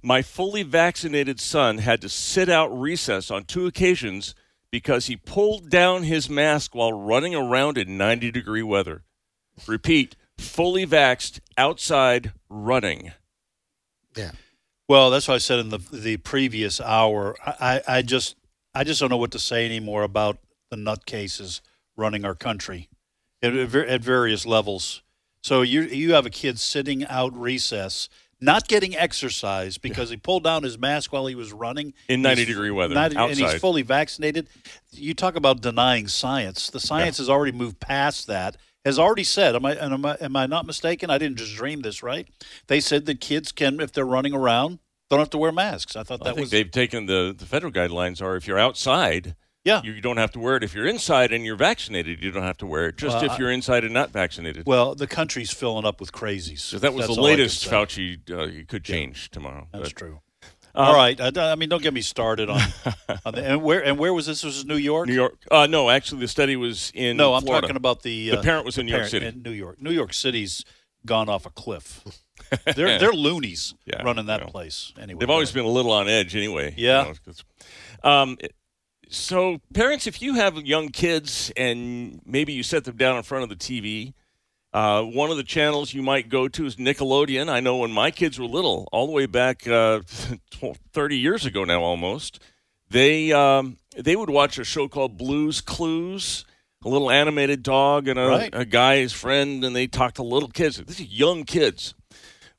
My 0.04 0.20
fully 0.20 0.62
vaccinated 0.62 1.40
son 1.40 1.78
had 1.78 2.02
to 2.02 2.10
sit 2.10 2.50
out 2.50 2.78
recess 2.78 3.30
on 3.30 3.44
two 3.44 3.66
occasions 3.66 4.34
because 4.70 5.06
he 5.06 5.16
pulled 5.16 5.70
down 5.70 6.02
his 6.02 6.28
mask 6.28 6.74
while 6.74 6.92
running 6.92 7.34
around 7.34 7.78
in 7.78 7.96
90 7.96 8.30
degree 8.30 8.62
weather. 8.62 9.02
Repeat, 9.66 10.14
fully 10.36 10.86
vaxxed 10.86 11.40
outside 11.56 12.32
running. 12.50 13.12
Yeah. 14.14 14.32
Well, 14.88 15.08
that's 15.08 15.26
what 15.26 15.36
I 15.36 15.38
said 15.38 15.60
in 15.60 15.70
the 15.70 15.78
the 15.78 16.18
previous 16.18 16.82
hour. 16.82 17.34
I, 17.42 17.54
I, 17.88 17.96
I 17.98 18.02
just 18.02 18.36
I 18.74 18.84
just 18.84 19.00
don't 19.00 19.08
know 19.08 19.16
what 19.16 19.32
to 19.32 19.38
say 19.38 19.64
anymore 19.64 20.02
about 20.02 20.36
the 20.68 20.76
nutcases 20.76 21.62
running 21.96 22.26
our 22.26 22.34
country 22.34 22.90
at, 23.42 23.54
at 23.56 24.02
various 24.02 24.44
levels. 24.44 25.02
So 25.42 25.62
you 25.62 25.82
you 25.82 26.12
have 26.12 26.26
a 26.26 26.30
kid 26.30 26.60
sitting 26.60 27.06
out 27.06 27.34
recess, 27.34 28.10
not 28.44 28.68
getting 28.68 28.96
exercise 28.96 29.78
because 29.78 30.10
he 30.10 30.16
pulled 30.16 30.44
down 30.44 30.62
his 30.62 30.78
mask 30.78 31.12
while 31.12 31.26
he 31.26 31.34
was 31.34 31.52
running 31.52 31.94
In 32.08 32.22
90 32.22 32.42
He's- 32.42 32.48
degree 32.54 32.70
weather, 32.70 32.94
90 32.94 33.16
and 33.16 33.36
he's 33.36 33.54
fully 33.54 33.82
vaccinated. 33.82 34.48
You 34.92 35.14
talk 35.14 35.36
about 35.36 35.60
denying 35.60 36.08
science. 36.08 36.70
The 36.70 36.80
science 36.80 37.18
has 37.18 37.28
already 37.28 37.52
moved 37.52 37.80
past 37.80 38.26
that. 38.26 38.56
Has 38.84 38.98
already 38.98 39.24
said, 39.24 39.54
am 39.56 39.64
I, 39.64 39.72
and 39.72 39.94
am 39.94 40.04
I 40.04 40.16
am 40.20 40.36
I 40.36 40.44
not 40.46 40.66
mistaken? 40.66 41.08
I 41.08 41.16
didn't 41.16 41.38
just 41.38 41.54
dream 41.56 41.80
this, 41.80 42.02
right? 42.02 42.28
They 42.66 42.80
said 42.80 43.06
that 43.06 43.18
kids 43.20 43.50
can, 43.50 43.80
if 43.80 43.92
they're 43.92 44.04
running 44.04 44.34
around, 44.34 44.78
don't 45.08 45.20
have 45.20 45.30
to 45.30 45.38
wear 45.38 45.52
masks. 45.52 45.96
I 45.96 46.02
thought 46.02 46.20
I 46.20 46.24
that 46.24 46.34
think 46.34 46.40
was 46.40 46.50
they've 46.50 46.70
taken 46.70 47.06
the 47.06 47.34
the 47.36 47.46
federal 47.46 47.72
guidelines 47.72 48.20
are 48.20 48.36
if 48.36 48.46
you're 48.46 48.58
outside, 48.58 49.36
yeah. 49.64 49.82
you 49.82 50.00
don't 50.00 50.16
have 50.18 50.30
to 50.32 50.38
wear 50.40 50.56
it. 50.56 50.62
If 50.64 50.74
you're 50.74 50.86
inside 50.86 51.32
and 51.32 51.44
you're 51.44 51.56
vaccinated, 51.56 52.22
you 52.22 52.30
don't 52.30 52.42
have 52.42 52.58
to 52.58 52.66
wear 52.66 52.88
it. 52.88 52.96
Just 52.96 53.16
Well, 53.22 53.32
if 53.32 53.38
you're 53.38 53.50
inside 53.50 53.84
and 53.84 53.92
not 53.94 54.10
vaccinated. 54.10 54.66
Well, 54.66 54.94
the 54.94 55.06
country's 55.06 55.50
filling 55.52 55.84
up 55.84 56.00
with 56.00 56.12
crazies. 56.12 56.60
So 56.60 56.78
that 56.78 56.92
was 56.94 57.06
That's 57.06 57.16
the 57.16 57.20
all 57.20 57.26
I 57.26 57.30
can 57.32 57.38
latest. 57.38 57.66
Fauci 57.68 58.30
uh, 58.30 58.44
you 58.44 58.64
could 58.66 58.84
change 58.84 59.30
tomorrow. 59.30 59.68
That's 59.72 59.90
but- 59.92 59.96
true. 59.96 60.20
Um, 60.76 60.86
All 60.88 60.94
right. 60.96 61.20
I, 61.20 61.52
I 61.52 61.54
mean, 61.54 61.68
don't 61.68 61.82
get 61.84 61.94
me 61.94 62.00
started 62.00 62.50
on, 62.50 62.60
on 63.24 63.34
the, 63.34 63.44
and 63.44 63.62
where 63.62 63.84
and 63.84 63.96
where 63.96 64.12
was 64.12 64.26
this? 64.26 64.42
This 64.42 64.56
was 64.56 64.64
New 64.64 64.74
York. 64.74 65.06
New 65.06 65.14
York. 65.14 65.38
Uh, 65.48 65.68
no, 65.70 65.88
actually, 65.88 66.20
the 66.22 66.26
study 66.26 66.56
was 66.56 66.90
in. 66.96 67.16
No, 67.16 67.34
I'm 67.34 67.44
talking 67.44 67.76
about 67.76 68.02
the 68.02 68.30
The 68.30 68.38
uh, 68.38 68.42
parent 68.42 68.64
was 68.66 68.76
in 68.76 68.86
New 68.86 68.92
York 68.96 69.06
City. 69.06 69.30
New 69.40 69.52
York, 69.52 69.80
New 69.80 69.92
York 69.92 70.12
City's 70.12 70.64
gone 71.06 71.28
off 71.28 71.46
a 71.46 71.50
cliff. 71.50 72.02
they're 72.74 72.98
they're 72.98 73.12
loonies 73.12 73.74
Yeah, 73.86 74.02
running 74.02 74.26
that 74.26 74.40
well, 74.40 74.50
place. 74.50 74.92
Anyway, 75.00 75.20
They've 75.20 75.30
always 75.30 75.50
ahead. 75.50 75.58
been 75.62 75.64
a 75.66 75.68
little 75.72 75.92
on 75.92 76.08
edge, 76.08 76.34
anyway. 76.34 76.74
you 76.76 76.88
Yeah. 76.88 77.12
um, 78.02 78.36
it- 78.40 78.52
so, 79.14 79.60
parents, 79.72 80.06
if 80.06 80.20
you 80.20 80.34
have 80.34 80.56
young 80.66 80.88
kids 80.88 81.52
and 81.56 82.20
maybe 82.24 82.52
you 82.52 82.62
set 82.62 82.84
them 82.84 82.96
down 82.96 83.16
in 83.16 83.22
front 83.22 83.44
of 83.44 83.48
the 83.50 83.56
TV, 83.56 84.14
uh, 84.72 85.02
one 85.02 85.30
of 85.30 85.36
the 85.36 85.44
channels 85.44 85.94
you 85.94 86.02
might 86.02 86.28
go 86.28 86.48
to 86.48 86.66
is 86.66 86.76
Nickelodeon. 86.76 87.48
I 87.48 87.60
know 87.60 87.76
when 87.76 87.92
my 87.92 88.10
kids 88.10 88.38
were 88.38 88.46
little, 88.46 88.88
all 88.92 89.06
the 89.06 89.12
way 89.12 89.26
back 89.26 89.66
uh, 89.68 90.00
30 90.92 91.16
years 91.16 91.46
ago 91.46 91.64
now 91.64 91.82
almost, 91.82 92.40
they 92.90 93.32
um, 93.32 93.78
they 93.96 94.16
would 94.16 94.30
watch 94.30 94.58
a 94.58 94.64
show 94.64 94.88
called 94.88 95.16
Blue's 95.16 95.60
Clues. 95.60 96.44
A 96.84 96.88
little 96.88 97.10
animated 97.10 97.62
dog 97.62 98.08
and 98.08 98.18
a, 98.18 98.26
Right. 98.28 98.50
a 98.52 98.66
guy's 98.66 99.10
friend, 99.10 99.64
and 99.64 99.74
they 99.74 99.86
talk 99.86 100.12
to 100.14 100.22
little 100.22 100.50
kids. 100.50 100.76
These 100.76 101.00
young 101.00 101.44
kids. 101.44 101.94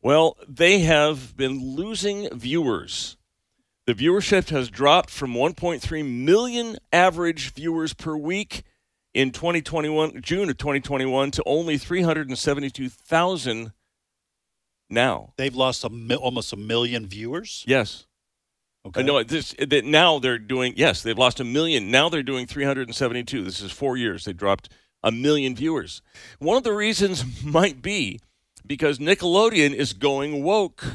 Well, 0.01 0.35
they 0.47 0.79
have 0.79 1.37
been 1.37 1.75
losing 1.75 2.27
viewers. 2.35 3.17
The 3.87 3.93
viewership 3.93 4.49
has 4.49 4.69
dropped 4.69 5.11
from 5.11 5.33
1.3 5.33 6.23
million 6.23 6.77
average 6.91 7.53
viewers 7.53 7.93
per 7.93 8.17
week 8.17 8.63
in 9.13 9.31
2021, 9.31 10.21
June 10.21 10.49
of 10.49 10.57
2021, 10.57 11.31
to 11.31 11.43
only 11.45 11.77
372,000 11.77 13.71
now. 14.89 15.33
They've 15.37 15.55
lost 15.55 15.83
a 15.83 15.89
mi- 15.89 16.15
almost 16.15 16.51
a 16.51 16.57
million 16.57 17.05
viewers. 17.05 17.63
Yes. 17.67 18.07
Okay. 18.87 19.01
I 19.01 19.03
know 19.03 19.21
this 19.23 19.55
that 19.59 19.85
now 19.85 20.19
they're 20.19 20.37
doing 20.37 20.73
yes, 20.75 21.01
they've 21.01 21.17
lost 21.17 21.39
a 21.39 21.43
million. 21.43 21.89
Now 21.89 22.09
they're 22.09 22.23
doing 22.23 22.45
372. 22.45 23.43
This 23.43 23.61
is 23.61 23.71
4 23.71 23.97
years. 23.97 24.25
They 24.25 24.33
dropped 24.33 24.69
a 25.03 25.11
million 25.11 25.55
viewers. 25.55 26.01
One 26.39 26.57
of 26.57 26.63
the 26.63 26.73
reasons 26.73 27.23
might 27.43 27.81
be 27.81 28.19
because 28.65 28.99
Nickelodeon 28.99 29.73
is 29.73 29.93
going 29.93 30.43
woke. 30.43 30.85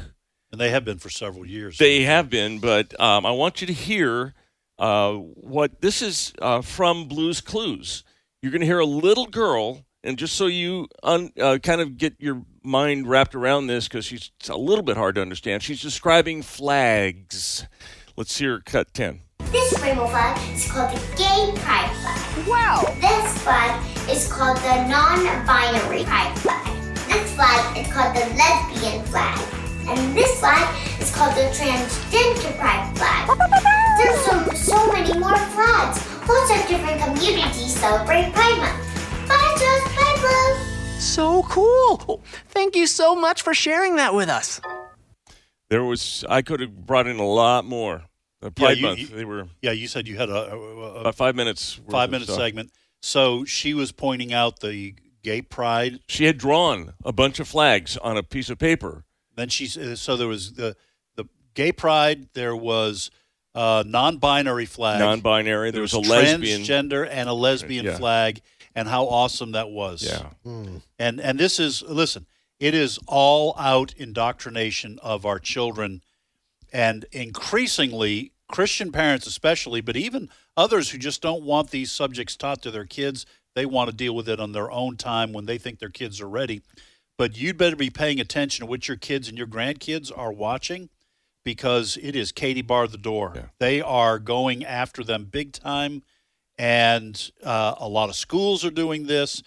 And 0.51 0.59
they 0.59 0.71
have 0.71 0.83
been 0.83 0.97
for 0.97 1.09
several 1.09 1.45
years. 1.45 1.77
They 1.77 2.03
have 2.03 2.29
been, 2.29 2.59
but 2.59 2.99
um, 2.99 3.25
I 3.25 3.31
want 3.31 3.61
you 3.61 3.67
to 3.67 3.73
hear 3.73 4.33
uh, 4.77 5.13
what 5.13 5.79
this 5.79 6.01
is 6.01 6.33
uh, 6.41 6.61
from 6.61 7.07
Blue's 7.07 7.39
Clues. 7.39 8.03
You're 8.41 8.51
going 8.51 8.59
to 8.59 8.67
hear 8.67 8.79
a 8.79 8.85
little 8.85 9.27
girl, 9.27 9.85
and 10.03 10.17
just 10.17 10.35
so 10.35 10.47
you 10.47 10.87
un, 11.03 11.31
uh, 11.39 11.59
kind 11.63 11.79
of 11.79 11.97
get 11.97 12.15
your 12.19 12.41
mind 12.63 13.07
wrapped 13.07 13.33
around 13.33 13.67
this, 13.67 13.87
because 13.87 14.03
she's 14.03 14.31
it's 14.41 14.49
a 14.49 14.55
little 14.57 14.83
bit 14.83 14.97
hard 14.97 15.15
to 15.15 15.21
understand. 15.21 15.63
She's 15.63 15.81
describing 15.81 16.41
flags. 16.41 17.65
Let's 18.17 18.37
hear 18.37 18.59
cut 18.59 18.93
ten. 18.93 19.21
This 19.53 19.79
rainbow 19.81 20.07
flag 20.07 20.37
is 20.53 20.69
called 20.69 20.91
the 20.91 20.99
gay 21.15 21.53
pride 21.61 21.95
flag. 22.01 22.47
Wow. 22.47 22.81
This 22.99 23.41
flag 23.41 24.09
is 24.09 24.27
called 24.31 24.57
the 24.57 24.87
non-binary 24.89 26.03
pride 26.03 26.37
flag. 26.39 26.67
This 27.07 27.35
flag 27.35 27.77
is 27.77 27.93
called 27.93 28.15
the 28.15 28.25
lesbian 28.35 29.05
flag. 29.05 29.60
And 29.87 30.15
this 30.15 30.39
flag 30.39 30.75
is 31.01 31.13
called 31.13 31.35
the 31.35 31.41
transgender 31.53 32.57
pride 32.57 32.97
flag. 32.97 33.37
There's 33.97 34.19
so, 34.21 34.75
so 34.75 34.91
many 34.91 35.17
more 35.19 35.37
flags. 35.37 36.07
Lots 36.27 36.51
of 36.51 36.67
different 36.67 37.01
communities 37.01 37.75
celebrate 37.75 38.31
Pride 38.33 38.57
Month. 38.59 39.27
Bye, 39.27 39.55
Josh. 39.57 39.95
Bye, 39.95 40.17
Blue. 40.19 40.99
So 40.99 41.43
cool. 41.43 42.21
Thank 42.49 42.75
you 42.75 42.87
so 42.87 43.15
much 43.15 43.41
for 43.41 43.53
sharing 43.53 43.95
that 43.97 44.13
with 44.13 44.29
us. 44.29 44.61
There 45.69 45.83
was 45.83 46.23
I 46.29 46.41
could 46.41 46.59
have 46.59 46.85
brought 46.85 47.07
in 47.07 47.17
a 47.17 47.25
lot 47.27 47.65
more. 47.65 48.03
The 48.41 48.51
Pride 48.51 48.77
you- 48.77 48.87
Month. 48.87 48.99
you- 48.99 49.07
they 49.07 49.25
were 49.25 49.47
Yeah, 49.61 49.71
you 49.71 49.87
said 49.87 50.07
you 50.07 50.17
had 50.17 50.29
a, 50.29 50.53
a, 50.53 50.57
a 50.57 50.99
about 51.01 51.15
five 51.15 51.35
minutes. 51.35 51.79
five 51.89 52.09
minute 52.11 52.27
segment. 52.27 52.71
So 53.01 53.45
she 53.45 53.73
was 53.73 53.91
pointing 53.91 54.31
out 54.33 54.59
the 54.59 54.95
gay 55.23 55.41
pride. 55.41 55.99
She 56.07 56.25
had 56.25 56.37
drawn 56.37 56.93
a 57.03 57.11
bunch 57.11 57.39
of 57.39 57.47
flags 57.47 57.97
on 57.97 58.15
a 58.17 58.23
piece 58.23 58.49
of 58.49 58.57
paper. 58.59 59.03
Then 59.35 59.49
she 59.49 59.67
so 59.67 60.17
there 60.17 60.27
was 60.27 60.53
the 60.53 60.75
the 61.15 61.25
gay 61.53 61.71
pride. 61.71 62.29
There 62.33 62.55
was 62.55 63.11
uh, 63.55 63.83
non-binary 63.85 64.65
flag. 64.65 64.99
Non-binary. 64.99 65.71
There, 65.71 65.73
There 65.73 65.81
was, 65.81 65.93
was, 65.93 66.07
a 66.07 66.11
lesbian. 66.11 66.61
transgender 66.61 67.07
and 67.09 67.27
a 67.27 67.33
lesbian 67.33 67.85
Yeah. 67.85 67.97
flag, 67.97 68.41
and 68.75 68.87
how 68.87 69.05
awesome 69.07 69.51
that 69.53 69.69
was. 69.69 70.03
Yeah. 70.03 70.29
And 70.99 71.19
and 71.19 71.39
this 71.39 71.59
is 71.59 71.81
listen, 71.81 72.25
it 72.59 72.73
is 72.73 72.99
all 73.07 73.55
out 73.57 73.93
indoctrination 73.97 74.99
of 75.01 75.25
our 75.25 75.39
children, 75.39 76.01
and 76.71 77.05
increasingly 77.11 78.31
Christian 78.47 78.91
parents, 78.91 79.27
especially, 79.27 79.81
but 79.81 79.95
even 79.95 80.29
others 80.57 80.89
who 80.91 80.97
just 80.97 81.21
don't 81.21 81.43
want 81.43 81.71
these 81.71 81.91
subjects 81.91 82.35
taught 82.35 82.61
to 82.63 82.71
their 82.71 82.85
kids. 82.85 83.25
They 83.53 83.65
want 83.65 83.89
to 83.89 83.95
deal 83.95 84.15
with 84.15 84.29
it 84.29 84.39
on 84.39 84.53
their 84.53 84.71
own 84.71 84.95
time 84.95 85.33
when 85.33 85.45
they 85.45 85.57
think 85.57 85.79
their 85.79 85.89
kids 85.89 86.21
are 86.21 86.29
ready. 86.29 86.61
But 87.21 87.37
you'd 87.37 87.55
better 87.55 87.75
be 87.75 87.91
paying 87.91 88.19
attention 88.19 88.65
to 88.65 88.67
what 88.67 88.87
your 88.87 88.97
kids 88.97 89.29
and 89.29 89.37
your 89.37 89.45
grandkids 89.45 90.11
are 90.17 90.33
watching 90.33 90.89
because 91.43 91.95
it 92.01 92.15
is 92.15 92.31
Katie 92.31 92.63
bar 92.63 92.87
the 92.87 92.97
door. 92.97 93.33
Yeah. 93.35 93.41
They 93.59 93.79
are 93.79 94.17
going 94.17 94.65
after 94.65 95.03
them 95.03 95.25
big 95.25 95.53
time, 95.53 96.01
and 96.57 97.31
uh, 97.43 97.75
a 97.77 97.87
lot 97.87 98.09
of 98.09 98.15
schools 98.15 98.65
are 98.65 98.71
doing 98.71 99.05
this. 99.05 99.43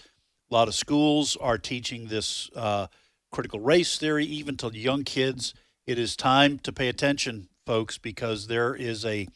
A 0.52 0.54
lot 0.54 0.68
of 0.68 0.76
schools 0.76 1.36
are 1.40 1.58
teaching 1.58 2.06
this 2.06 2.48
uh, 2.54 2.86
critical 3.32 3.58
race 3.58 3.98
theory, 3.98 4.24
even 4.24 4.56
to 4.58 4.70
young 4.72 5.02
kids. 5.02 5.52
It 5.84 5.98
is 5.98 6.14
time 6.14 6.60
to 6.60 6.72
pay 6.72 6.86
attention, 6.86 7.48
folks, 7.66 7.98
because 7.98 8.46
there 8.46 8.76
is 8.76 9.04
a 9.04 9.26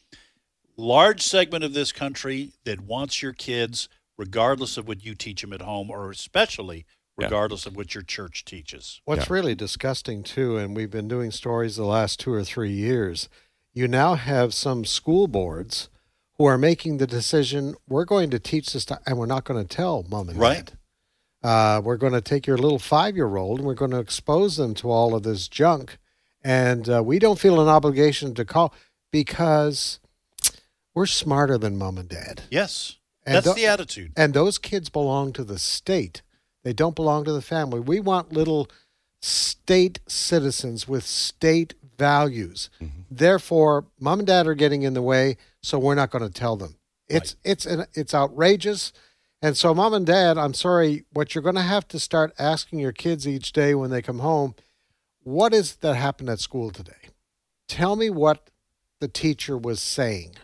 large 0.77 1.23
segment 1.23 1.65
of 1.65 1.73
this 1.73 1.91
country 1.91 2.53
that 2.63 2.79
wants 2.79 3.21
your 3.21 3.33
kids, 3.33 3.89
regardless 4.17 4.77
of 4.77 4.87
what 4.87 5.03
you 5.03 5.13
teach 5.13 5.41
them 5.41 5.51
at 5.51 5.63
home, 5.63 5.91
or 5.91 6.09
especially 6.09 6.85
Yeah. 7.19 7.27
regardless 7.27 7.65
of 7.65 7.75
what 7.75 7.93
your 7.93 8.03
church 8.03 8.45
teaches. 8.45 9.01
What's 9.05 9.29
really 9.29 9.55
disgusting 9.55 10.23
too, 10.23 10.57
and 10.57 10.75
we've 10.75 10.91
been 10.91 11.07
doing 11.07 11.31
stories 11.31 11.75
the 11.75 11.85
last 11.85 12.19
two 12.19 12.33
or 12.33 12.43
three 12.43 12.71
years, 12.71 13.29
you 13.73 13.87
now 13.87 14.15
have 14.15 14.53
some 14.53 14.85
school 14.85 15.27
boards 15.27 15.89
who 16.37 16.45
are 16.45 16.57
making 16.57 16.97
the 16.97 17.07
decision 17.07 17.75
we're 17.87 18.05
going 18.05 18.29
to 18.29 18.39
teach 18.39 18.71
this, 18.73 18.85
to, 18.85 18.99
and 19.05 19.17
we're 19.17 19.25
not 19.25 19.43
going 19.43 19.61
to 19.65 19.75
tell 19.75 20.05
mom 20.09 20.29
and 20.29 20.39
Right. 20.39 20.65
dad. 20.65 20.73
Uh, 21.41 21.81
we're 21.83 21.97
going 21.97 22.13
to 22.13 22.21
take 22.21 22.45
your 22.47 22.57
little 22.57 22.79
five 22.79 23.15
year 23.15 23.37
old 23.37 23.59
and 23.59 23.67
we're 23.67 23.73
going 23.73 23.91
to 23.91 23.99
expose 23.99 24.57
them 24.57 24.73
to 24.75 24.89
all 24.91 25.15
of 25.15 25.23
this 25.23 25.47
junk. 25.47 25.97
And 26.43 26.89
uh, 26.89 27.03
we 27.03 27.19
don't 27.19 27.39
feel 27.39 27.61
an 27.61 27.67
obligation 27.67 28.33
to 28.35 28.45
call 28.45 28.73
because 29.11 29.99
we're 30.93 31.05
smarter 31.05 31.57
than 31.57 31.77
mom 31.77 31.97
and 31.97 32.09
dad. 32.09 32.43
Yes, 32.49 32.95
And 33.25 33.35
that's 33.35 33.45
tho- 33.45 33.53
the 33.53 33.65
attitude. 33.67 34.11
And 34.17 34.33
those 34.33 34.57
kids 34.57 34.89
belong 34.89 35.31
to 35.33 35.43
the 35.43 35.59
state. 35.59 36.21
They 36.69 36.73
don't 36.73 36.95
belong 36.95 37.25
to 37.25 37.31
the 37.31 37.41
family. 37.41 37.79
We 37.79 37.99
want 37.99 38.31
little 38.31 38.69
state 39.23 40.01
citizens 40.07 40.87
with 40.87 41.03
state 41.03 41.73
values. 41.97 42.69
Therefore, 43.09 43.85
mom 43.99 44.19
and 44.19 44.27
dad 44.27 44.45
are 44.45 44.53
getting 44.53 44.83
in 44.83 44.93
the 44.93 45.01
way, 45.01 45.37
so 45.63 45.79
we're 45.79 45.95
not 45.95 46.11
going 46.11 46.23
to 46.23 46.29
tell 46.29 46.57
them. 46.57 46.75
It's 47.07 47.35
it's 47.43 47.65
an, 47.65 47.87
it's 47.95 48.13
outrageous. 48.13 48.93
And 49.41 49.57
so 49.57 49.73
mom 49.73 49.95
and 49.95 50.05
dad, 50.05 50.37
I'm 50.37 50.53
sorry, 50.53 51.05
what 51.11 51.33
you're 51.33 51.41
going 51.41 51.55
to 51.55 51.61
have 51.63 51.87
to 51.87 51.97
start 51.97 52.33
asking 52.37 52.77
your 52.77 52.91
kids 52.91 53.27
each 53.27 53.51
day 53.51 53.73
when 53.73 53.89
they 53.89 54.03
come 54.03 54.19
home, 54.19 54.53
what 55.23 55.55
is 55.55 55.77
that 55.77 55.95
happened 55.95 56.29
at 56.29 56.39
school 56.39 56.69
today? 56.69 57.09
Tell 57.67 57.95
me 57.95 58.11
what 58.11 58.51
the 58.99 59.07
teacher 59.07 59.57
was 59.57 59.81
saying. 59.81 60.35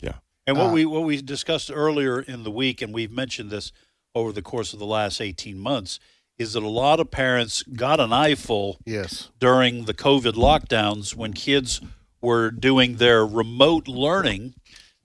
Yeah. 0.00 0.14
And 0.46 0.56
what 0.56 0.68
Ah. 0.68 0.72
we 0.72 0.86
what 0.86 1.04
we 1.04 1.20
discussed 1.20 1.70
earlier 1.70 2.22
in 2.22 2.42
the 2.42 2.50
week, 2.50 2.80
and 2.80 2.94
we've 2.94 3.12
mentioned 3.12 3.50
this 3.50 3.70
over 4.14 4.32
the 4.32 4.42
course 4.42 4.72
of 4.72 4.78
the 4.78 4.86
last 4.86 5.20
eighteen 5.20 5.58
months, 5.58 5.98
is 6.38 6.52
that 6.52 6.62
a 6.62 6.68
lot 6.68 7.00
of 7.00 7.10
parents 7.10 7.62
got 7.62 8.00
an 8.00 8.12
eyeful 8.12 8.78
Yes. 8.86 9.28
during 9.38 9.84
the 9.84 9.94
COVID 9.94 10.34
lockdowns 10.34 11.14
when 11.14 11.32
kids 11.32 11.80
were 12.20 12.50
doing 12.50 12.96
their 12.96 13.24
remote 13.26 13.88
learning. 13.88 14.54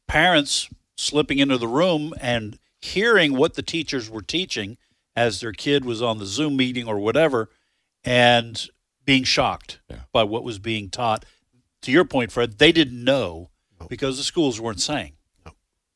Parents 0.07 0.69
slipping 0.95 1.39
into 1.39 1.57
the 1.57 1.67
room 1.67 2.13
and 2.21 2.59
hearing 2.81 3.33
what 3.35 3.53
the 3.55 3.61
teachers 3.63 4.09
were 4.09 4.21
teaching 4.21 4.77
as 5.15 5.39
their 5.39 5.53
kid 5.53 5.85
was 5.85 6.01
on 6.01 6.17
the 6.17 6.25
Zoom 6.25 6.55
meeting 6.57 6.87
or 6.87 6.99
whatever, 6.99 7.49
and 8.03 8.67
being 9.05 9.23
shocked 9.23 9.79
Yeah. 9.89 10.01
by 10.11 10.23
what 10.23 10.43
was 10.43 10.59
being 10.59 10.89
taught. 10.89 11.25
To 11.83 11.91
your 11.91 12.05
point, 12.05 12.31
Fred, 12.31 12.57
they 12.57 12.71
didn't 12.71 13.03
know 13.03 13.49
because 13.89 14.17
the 14.17 14.23
schools 14.23 14.59
weren't 14.59 14.81
saying. 14.81 15.13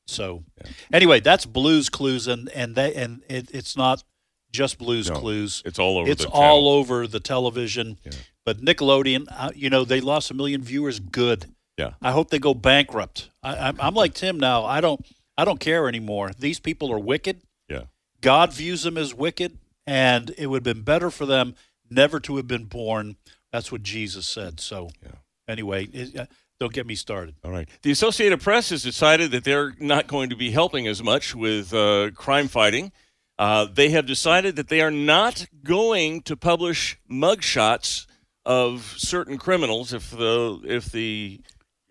So, 0.08 0.44
anyway, 0.92 1.20
that's 1.20 1.46
Blue's 1.46 1.90
Clues, 1.90 2.28
and 2.28 2.50
and 2.50 2.76
they 2.76 2.94
and 2.96 3.22
it, 3.30 3.50
it's 3.54 3.76
not 3.76 4.04
just 4.52 4.78
Blues 4.78 5.10
No, 5.10 5.16
Clues. 5.20 5.62
it's 5.66 5.80
all 5.80 5.98
over 5.98 6.10
It's 6.10 6.24
the 6.24 6.30
all 6.32 6.70
over 6.70 7.06
the 7.08 7.20
television. 7.20 8.00
But 8.46 8.62
Nickelodeon, 8.62 9.28
uh, 9.30 9.52
you 9.54 9.70
know, 9.70 9.84
they 9.84 10.00
lost 10.00 10.32
a 10.32 10.34
million 10.34 10.62
viewers. 10.62 11.00
Good. 11.02 11.54
Yeah. 11.78 11.92
I 12.02 12.12
hope 12.12 12.30
they 12.30 12.40
go 12.40 12.54
bankrupt. 12.54 13.30
I, 13.44 13.58
I'm, 13.58 13.80
I'm 13.82 13.94
like 13.94 14.14
Tim 14.14 14.40
now. 14.40 14.66
I 14.66 14.82
don't. 14.82 15.06
I 15.38 15.46
don't 15.46 15.60
care 15.60 15.88
anymore. 15.88 16.32
These 16.40 16.60
people 16.60 16.92
are 16.92 16.98
wicked. 16.98 17.42
Yeah. 17.70 17.84
God 18.22 18.52
views 18.54 18.82
them 18.84 18.98
as 18.98 19.14
wicked, 19.14 19.58
and 19.86 20.34
it 20.38 20.48
would 20.48 20.66
have 20.66 20.76
been 20.76 20.84
better 20.84 21.12
for 21.12 21.26
them 21.28 21.54
never 21.90 22.20
to 22.22 22.38
have 22.38 22.48
been 22.48 22.66
born. 22.66 23.18
That's 23.52 23.72
what 23.72 23.84
Jesus 23.84 24.28
said. 24.28 24.60
So, 24.60 24.90
yeah. 25.04 25.12
anyway, 25.48 25.86
it, 25.94 26.18
uh, 26.18 26.26
don't 26.60 26.74
get 26.74 26.88
me 26.88 26.96
started. 26.96 27.36
All 27.44 27.52
right. 27.52 27.70
The 27.84 27.92
Associated 27.92 28.42
Press 28.42 28.70
has 28.72 28.84
decided 28.84 29.32
that 29.32 29.44
they're 29.44 29.74
not 29.80 30.08
going 30.08 30.30
to 30.30 30.36
be 30.36 30.52
helping 30.52 30.88
as 30.88 31.04
much 31.04 31.36
with 31.36 31.74
uh, 31.74 32.12
crime 32.16 32.48
fighting. 32.48 32.92
Uh, 33.38 33.68
they 33.72 33.90
have 33.90 34.06
decided 34.08 34.56
that 34.56 34.68
they 34.68 34.82
are 34.82 34.90
not 34.92 35.46
going 35.64 36.22
to 36.24 36.36
publish 36.36 36.98
mugshots 37.10 38.08
of 38.46 38.96
certain 38.98 39.38
criminals 39.38 39.94
if 39.94 40.10
the 40.10 40.60
if 40.64 40.86
the 40.86 41.42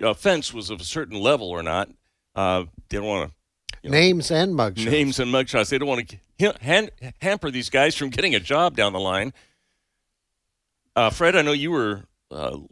offense 0.00 0.52
was 0.52 0.70
of 0.70 0.80
a 0.80 0.84
certain 0.84 1.18
level 1.20 1.48
or 1.50 1.62
not. 1.62 1.88
Uh, 2.34 2.64
they 2.88 2.96
don't 2.98 3.06
want 3.06 3.30
to 3.82 3.88
Names 3.88 4.32
and 4.32 4.54
mugshots. 4.54 4.90
names 4.90 5.20
and 5.20 5.32
mugshots. 5.32 5.68
They 5.68 5.78
don't 5.78 5.86
want 5.88 6.08
to 6.40 6.54
han- 6.60 6.90
hamper 7.22 7.52
these 7.52 7.70
guys 7.70 7.94
from 7.94 8.10
getting 8.10 8.34
a 8.34 8.40
job 8.40 8.74
down 8.76 8.92
the 8.92 8.98
line. 8.98 9.32
Uh, 10.96 11.10
Fred, 11.10 11.36
I 11.36 11.42
know 11.42 11.52
you 11.52 11.70
were 11.70 12.02
uh, 12.32 12.56
t- 12.56 12.66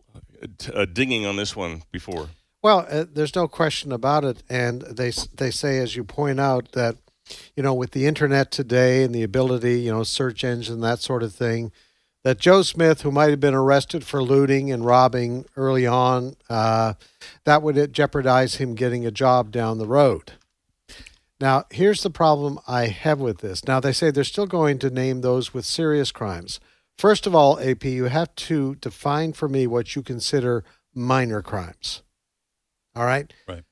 uh, 0.73 0.85
dinging 0.85 1.27
on 1.27 1.37
this 1.37 1.55
one 1.57 1.83
before. 1.93 2.29
Well, 2.63 2.87
uh, 2.89 3.05
there's 3.13 3.35
no 3.35 3.47
question 3.47 3.93
about 3.93 4.25
it, 4.25 4.43
and 4.49 4.83
they 4.83 5.13
they 5.35 5.51
say, 5.51 5.79
as 5.79 5.97
you 5.97 6.05
point 6.05 6.41
out, 6.41 6.73
that 6.73 6.97
you 7.57 7.63
know 7.63 7.75
with 7.75 7.91
the 7.91 8.07
internet 8.07 8.51
today 8.51 9.03
and 9.03 9.15
the 9.15 9.23
ability, 9.23 9.81
you 9.81 9.93
know, 9.93 10.03
search 10.03 10.45
engine 10.45 10.81
that 10.81 11.01
sort 11.01 11.23
of 11.23 11.35
thing, 11.35 11.73
that 12.23 12.39
Joe 12.39 12.63
Smith, 12.63 13.03
who 13.03 13.13
might 13.13 13.31
have 13.31 13.41
been 13.41 13.55
arrested 13.55 14.05
for 14.05 14.23
looting 14.23 14.73
and 14.73 14.85
robbing 14.85 15.45
early 15.57 15.87
on, 15.87 16.37
uh, 16.49 16.95
that 17.45 17.63
would 17.63 17.93
jeopardize 17.93 18.57
him 18.57 18.75
getting 18.75 19.05
a 19.05 19.11
job 19.11 19.51
down 19.51 19.79
the 19.79 19.87
road. 19.87 20.33
Now, 21.41 21.65
here's 21.71 22.03
the 22.03 22.11
problem 22.11 22.59
I 22.67 22.87
have 22.87 23.21
with 23.21 23.39
this. 23.39 23.67
Now, 23.67 23.79
they 23.79 23.93
say 23.93 24.11
they're 24.11 24.25
still 24.25 24.47
going 24.47 24.79
to 24.79 24.89
name 24.89 25.21
those 25.21 25.53
with 25.53 25.67
serious 25.67 26.11
crimes. 26.11 26.61
First 26.99 27.27
of 27.27 27.35
all, 27.35 27.59
AP, 27.59 27.85
you 27.85 28.05
have 28.05 28.35
to 28.37 28.77
define 28.77 29.33
for 29.33 29.49
me 29.49 29.67
what 29.67 29.97
you 29.97 30.03
consider 30.03 30.65
minor 30.95 31.43
crimes. 31.43 32.03
All 32.95 33.05
right? 33.05 33.33
Right. 33.49 33.65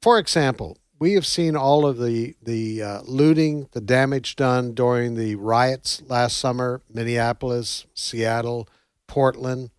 For 0.00 0.18
example, 0.18 0.78
we 0.98 1.14
have 1.14 1.26
seen 1.26 1.56
all 1.56 1.84
of 1.84 1.98
the 1.98 2.36
the 2.40 2.82
uh, 2.82 3.02
looting, 3.02 3.68
the 3.72 3.80
damage 3.80 4.36
done 4.36 4.72
during 4.72 5.16
the 5.16 5.34
riots 5.34 6.00
last 6.08 6.38
summer, 6.38 6.80
Minneapolis, 6.88 7.86
Seattle, 7.92 8.68
Portland. 9.08 9.70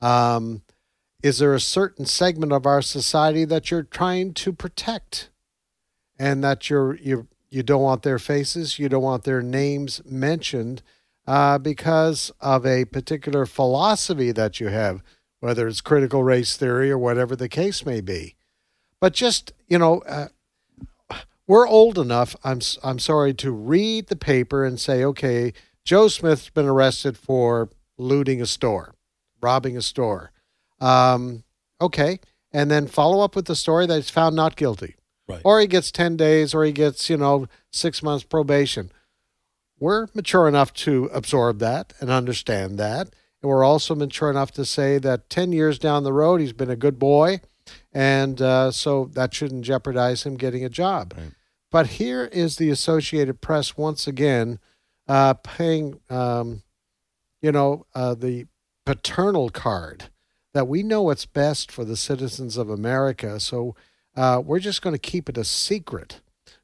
Um, 0.00 0.62
is 1.22 1.38
there 1.38 1.54
a 1.54 1.60
certain 1.60 2.06
segment 2.06 2.52
of 2.52 2.64
our 2.64 2.80
society 2.80 3.44
that 3.44 3.70
you're 3.70 3.82
trying 3.82 4.32
to 4.32 4.54
protect, 4.54 5.28
and 6.18 6.42
that 6.42 6.70
you're 6.70 6.96
you 6.96 7.28
you 7.50 7.62
don't 7.62 7.82
want 7.82 8.02
their 8.02 8.18
faces, 8.18 8.78
you 8.78 8.88
don't 8.88 9.02
want 9.02 9.24
their 9.24 9.42
names 9.42 10.00
mentioned, 10.06 10.82
uh, 11.30 11.58
because 11.58 12.32
of 12.40 12.66
a 12.66 12.84
particular 12.86 13.46
philosophy 13.46 14.32
that 14.32 14.58
you 14.58 14.66
have, 14.68 15.00
whether 15.38 15.68
it's 15.68 15.80
critical 15.80 16.24
race 16.24 16.56
theory 16.56 16.90
or 16.90 16.98
whatever 16.98 17.36
the 17.36 17.48
case 17.48 17.86
may 17.86 18.00
be. 18.00 18.34
But 19.00 19.12
just 19.14 19.52
you 19.68 19.78
know, 19.78 20.00
uh, 20.00 20.28
we're 21.46 21.68
old 21.68 21.98
enough. 21.98 22.34
I'm 22.42 22.60
I'm 22.82 22.98
sorry 22.98 23.32
to 23.34 23.50
read 23.52 24.08
the 24.08 24.16
paper 24.16 24.64
and 24.64 24.78
say, 24.80 25.04
okay, 25.04 25.52
Joe 25.84 26.08
Smith's 26.08 26.50
been 26.50 26.66
arrested 26.66 27.16
for 27.16 27.70
looting 27.96 28.42
a 28.42 28.46
store, 28.46 28.94
robbing 29.40 29.76
a 29.76 29.82
store. 29.82 30.32
Um, 30.80 31.44
okay, 31.80 32.18
and 32.52 32.70
then 32.70 32.86
follow 32.86 33.22
up 33.24 33.36
with 33.36 33.46
the 33.46 33.56
story 33.56 33.86
that 33.86 33.96
he's 33.96 34.10
found 34.10 34.34
not 34.34 34.56
guilty, 34.56 34.96
Right. 35.28 35.42
or 35.44 35.60
he 35.60 35.66
gets 35.66 35.90
ten 35.92 36.16
days, 36.16 36.54
or 36.54 36.64
he 36.64 36.72
gets 36.72 37.08
you 37.08 37.16
know 37.16 37.46
six 37.70 38.02
months 38.02 38.24
probation. 38.24 38.90
We're 39.80 40.06
mature 40.14 40.46
enough 40.46 40.72
to 40.74 41.10
absorb 41.12 41.58
that 41.58 41.94
and 42.00 42.10
understand 42.10 42.78
that. 42.78 43.14
And 43.42 43.48
we're 43.48 43.64
also 43.64 43.94
mature 43.94 44.30
enough 44.30 44.52
to 44.52 44.64
say 44.66 44.98
that 44.98 45.30
10 45.30 45.52
years 45.52 45.78
down 45.78 46.04
the 46.04 46.12
road, 46.12 46.40
he's 46.40 46.52
been 46.52 46.70
a 46.70 46.76
good 46.76 46.98
boy. 46.98 47.40
And 47.92 48.40
uh, 48.42 48.70
so 48.70 49.06
that 49.14 49.32
shouldn't 49.32 49.64
jeopardize 49.64 50.24
him 50.24 50.36
getting 50.36 50.64
a 50.64 50.68
job. 50.68 51.14
But 51.70 51.86
here 51.86 52.24
is 52.26 52.56
the 52.56 52.68
Associated 52.70 53.40
Press 53.40 53.76
once 53.76 54.06
again 54.06 54.58
uh, 55.08 55.34
paying, 55.34 56.00
um, 56.10 56.62
you 57.40 57.50
know, 57.52 57.86
uh, 57.94 58.14
the 58.14 58.46
paternal 58.84 59.50
card 59.50 60.10
that 60.52 60.68
we 60.68 60.82
know 60.82 61.02
what's 61.02 61.26
best 61.26 61.70
for 61.70 61.84
the 61.84 61.96
citizens 61.96 62.56
of 62.56 62.68
America. 62.68 63.38
So 63.40 63.76
uh, 64.16 64.42
we're 64.44 64.58
just 64.58 64.82
going 64.82 64.94
to 64.94 64.98
keep 64.98 65.28
it 65.28 65.38
a 65.38 65.44
secret 65.44 66.20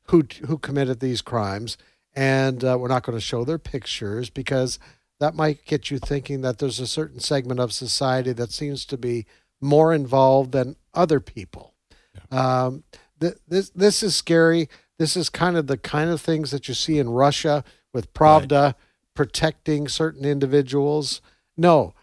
who 0.09 0.25
who 0.47 0.59
committed 0.59 1.01
these 1.01 1.23
crimes, 1.23 1.77
and 2.17 2.65
uh, 2.65 2.77
we're 2.81 2.89
not 2.89 3.03
going 3.03 3.17
to 3.17 3.25
show 3.25 3.45
their 3.45 3.59
pictures 3.59 4.31
because 4.31 4.79
that 5.21 5.35
might 5.35 5.65
get 5.67 5.91
you 5.91 5.99
thinking 5.99 6.41
that 6.41 6.59
there's 6.59 6.81
a 6.81 6.87
certain 6.87 7.21
segment 7.21 7.61
of 7.61 7.73
society 7.73 8.33
that 8.33 8.51
seems 8.51 8.87
to 8.87 8.97
be 8.97 9.27
more 9.61 9.93
involved 9.93 10.53
than 10.53 10.77
other 10.95 11.21
people. 11.21 11.75
Um, 12.31 12.85
th- 13.21 13.37
this 13.47 13.71
this 13.71 14.03
is 14.03 14.17
scary. 14.17 14.69
This 14.99 15.17
is 15.17 15.29
kind 15.29 15.57
of 15.57 15.67
the 15.67 15.77
kind 15.77 16.11
of 16.11 16.21
things 16.21 16.51
that 16.51 16.69
you 16.69 16.75
see 16.75 16.99
in 16.99 17.11
Russia 17.11 17.63
with 17.93 18.13
Pravda 18.15 18.75
protecting 19.15 19.89
certain 19.89 20.25
individuals. 20.25 21.21
No, 21.57 21.95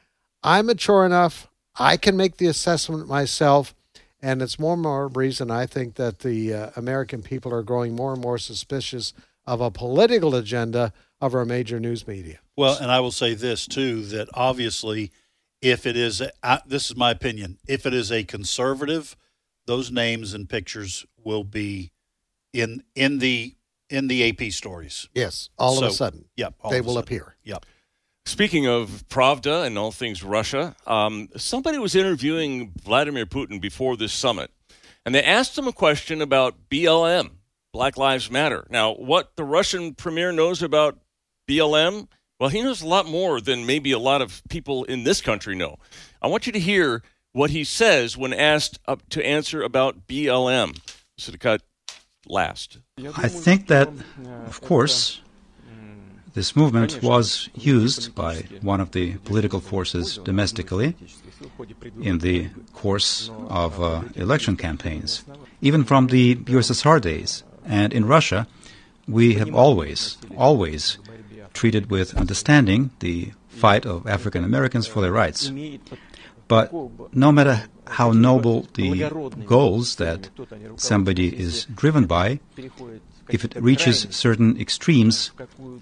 I'm 0.43 0.67
mature 0.67 1.05
enough. 1.05 1.49
I 1.75 1.97
can 1.97 2.15
make 2.15 2.37
the 2.37 2.47
assessment 2.47 3.07
myself. 3.07 3.73
And 4.21 4.41
it's 4.41 4.57
more 4.57 4.73
and 4.73 4.81
more 4.81 5.07
reason 5.09 5.51
I 5.51 5.65
think 5.65 5.95
that 5.95 6.19
the 6.19 6.53
uh, 6.53 6.69
American 6.77 7.21
people 7.21 7.53
are 7.53 7.63
growing 7.63 7.93
more 7.95 8.13
and 8.13 8.21
more 8.21 8.37
suspicious 8.37 9.13
of 9.45 9.61
a 9.61 9.71
political 9.71 10.35
agenda 10.35 10.93
of 11.21 11.33
our 11.35 11.45
major 11.45 11.79
news 11.79 12.07
media. 12.07 12.39
Well, 12.55 12.77
and 12.79 12.91
I 12.91 12.99
will 12.99 13.11
say 13.11 13.33
this 13.33 13.65
too 13.67 14.03
that 14.05 14.29
obviously, 14.33 15.11
if 15.61 15.85
it 15.85 15.95
is, 15.97 16.21
uh, 16.43 16.57
this 16.65 16.89
is 16.89 16.95
my 16.97 17.11
opinion, 17.11 17.57
if 17.67 17.85
it 17.85 17.93
is 17.93 18.11
a 18.11 18.23
conservative, 18.23 19.15
those 19.65 19.91
names 19.91 20.33
and 20.33 20.49
pictures 20.49 21.05
will 21.17 21.43
be 21.43 21.91
in 22.51 22.83
in 22.95 23.19
the 23.19 23.55
in 23.89 24.07
the 24.07 24.27
AP 24.29 24.51
stories. 24.51 25.07
Yes, 25.13 25.49
all 25.57 25.77
of 25.77 25.83
a 25.83 25.91
sudden, 25.93 26.25
Yep, 26.35 26.55
all 26.61 26.71
they 26.71 26.79
of 26.79 26.85
a 26.85 26.87
will 26.87 26.93
sudden. 26.95 27.07
appear. 27.07 27.35
Yep. 27.43 27.65
Speaking 28.25 28.67
of 28.67 29.03
Pravda 29.09 29.65
and 29.65 29.77
all 29.77 29.91
things 29.91 30.23
Russia, 30.23 30.75
um, 30.87 31.27
somebody 31.35 31.77
was 31.77 31.93
interviewing 31.93 32.71
Vladimir 32.83 33.25
Putin 33.25 33.59
before 33.59 33.97
this 33.97 34.13
summit, 34.13 34.49
and 35.05 35.13
they 35.13 35.23
asked 35.23 35.57
him 35.57 35.67
a 35.67 35.73
question 35.73 36.21
about 36.21 36.69
BLM, 36.69 37.31
Black 37.73 37.97
Lives 37.97 38.29
Matter. 38.29 38.67
Now, 38.69 38.93
what 38.93 39.35
the 39.35 39.43
Russian 39.43 39.95
premier 39.95 40.31
knows 40.31 40.61
about 40.61 40.99
BLM, 41.49 42.07
well, 42.39 42.49
he 42.49 42.61
knows 42.61 42.83
a 42.83 42.87
lot 42.87 43.07
more 43.07 43.41
than 43.41 43.65
maybe 43.65 43.91
a 43.91 43.99
lot 43.99 44.21
of 44.21 44.43
people 44.47 44.83
in 44.83 45.03
this 45.03 45.21
country 45.21 45.55
know. 45.55 45.77
I 46.21 46.27
want 46.27 46.45
you 46.45 46.53
to 46.53 46.59
hear 46.59 47.01
what 47.31 47.49
he 47.49 47.63
says 47.63 48.15
when 48.15 48.31
asked 48.31 48.77
to 49.09 49.25
answer 49.25 49.63
about 49.63 50.07
BLM. 50.07 50.79
So 51.17 51.31
to 51.31 51.37
cut 51.37 51.63
last. 52.27 52.77
I 53.17 53.27
think 53.27 53.67
that, 53.67 53.89
of 54.45 54.61
course, 54.61 55.21
this 56.35 56.55
movement 56.55 57.01
was 57.01 57.49
used 57.55 58.13
by 58.13 58.43
one 58.61 58.81
of 58.81 58.91
the 58.91 59.15
political 59.17 59.59
forces 59.59 60.19
domestically 60.23 60.95
in 62.01 62.19
the 62.19 62.49
course 62.73 63.31
of 63.49 63.81
uh, 63.81 64.03
election 64.15 64.57
campaigns, 64.57 65.23
even 65.61 65.83
from 65.83 66.07
the 66.07 66.35
USSR 66.35 67.01
days. 67.01 67.43
And 67.65 67.93
in 67.93 68.05
Russia, 68.05 68.47
we 69.07 69.35
have 69.35 69.53
always, 69.53 70.17
always 70.37 70.97
treated 71.53 71.89
with 71.89 72.15
understanding 72.15 72.91
the 72.99 73.31
fight 73.47 73.85
of 73.85 74.07
African 74.07 74.43
Americans 74.43 74.87
for 74.87 75.01
their 75.01 75.11
rights. 75.11 75.51
But 76.47 76.73
no 77.13 77.31
matter 77.31 77.63
how 77.87 78.11
noble 78.11 78.67
the 78.73 79.09
goals 79.45 79.95
that 79.95 80.29
somebody 80.75 81.27
is 81.35 81.65
driven 81.65 82.05
by, 82.05 82.39
if 83.29 83.45
it 83.45 83.55
reaches 83.55 84.07
certain 84.09 84.59
extremes, 84.59 85.31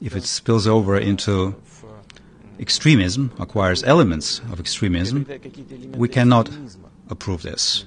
if 0.01 0.15
it 0.15 0.23
spills 0.23 0.67
over 0.67 0.97
into 0.97 1.55
extremism, 2.59 3.31
acquires 3.39 3.83
elements 3.83 4.39
of 4.51 4.59
extremism, 4.59 5.25
we 5.95 6.07
cannot 6.07 6.49
approve 7.09 7.41
this. 7.41 7.85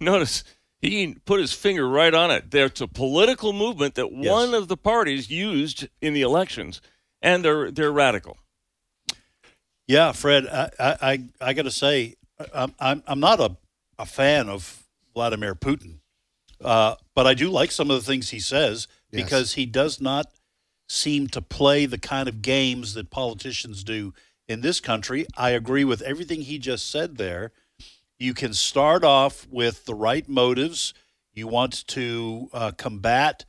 Notice 0.00 0.44
he 0.82 1.14
put 1.24 1.40
his 1.40 1.52
finger 1.52 1.88
right 1.88 2.12
on 2.12 2.30
it. 2.30 2.50
There's 2.50 2.80
a 2.80 2.88
political 2.88 3.52
movement 3.52 3.94
that 3.94 4.12
Yes. 4.12 4.30
one 4.30 4.52
of 4.52 4.68
the 4.68 4.76
parties 4.76 5.30
used 5.30 5.88
in 6.00 6.12
the 6.12 6.22
elections, 6.22 6.80
and 7.22 7.44
they're 7.44 7.70
they're 7.70 7.92
radical. 7.92 8.36
Yeah, 9.86 10.12
Fred, 10.12 10.46
I 10.46 10.70
I, 10.78 10.96
I, 11.12 11.24
I 11.40 11.52
got 11.52 11.62
to 11.62 11.70
say, 11.70 12.16
I'm, 12.54 12.74
I'm 12.80 13.02
I'm 13.06 13.20
not 13.20 13.40
a, 13.40 13.56
a 13.98 14.06
fan 14.06 14.48
of 14.48 14.84
Vladimir 15.14 15.54
Putin, 15.54 15.98
uh, 16.62 16.96
but 17.14 17.26
I 17.26 17.34
do 17.34 17.50
like 17.50 17.70
some 17.70 17.90
of 17.90 17.96
the 17.96 18.06
things 18.06 18.30
he 18.30 18.40
says 18.40 18.88
Yes. 19.10 19.22
because 19.24 19.52
he 19.54 19.66
does 19.66 20.00
not 20.00 20.26
seem 20.88 21.26
to 21.28 21.42
play 21.42 21.86
the 21.86 21.98
kind 21.98 22.28
of 22.28 22.42
games 22.42 22.94
that 22.94 23.10
politicians 23.10 23.84
do 23.84 24.14
in 24.48 24.60
this 24.62 24.80
country. 24.80 25.26
I 25.36 25.50
agree 25.50 25.84
with 25.84 26.02
everything 26.02 26.42
he 26.42 26.58
just 26.58 26.90
said 26.90 27.16
there. 27.18 27.52
You 28.18 28.34
can 28.34 28.54
start 28.54 29.04
off 29.04 29.46
with 29.50 29.84
the 29.84 29.94
right 29.94 30.28
motives. 30.28 30.94
You 31.32 31.48
want 31.48 31.86
to 31.88 32.48
uh, 32.52 32.72
combat, 32.72 33.44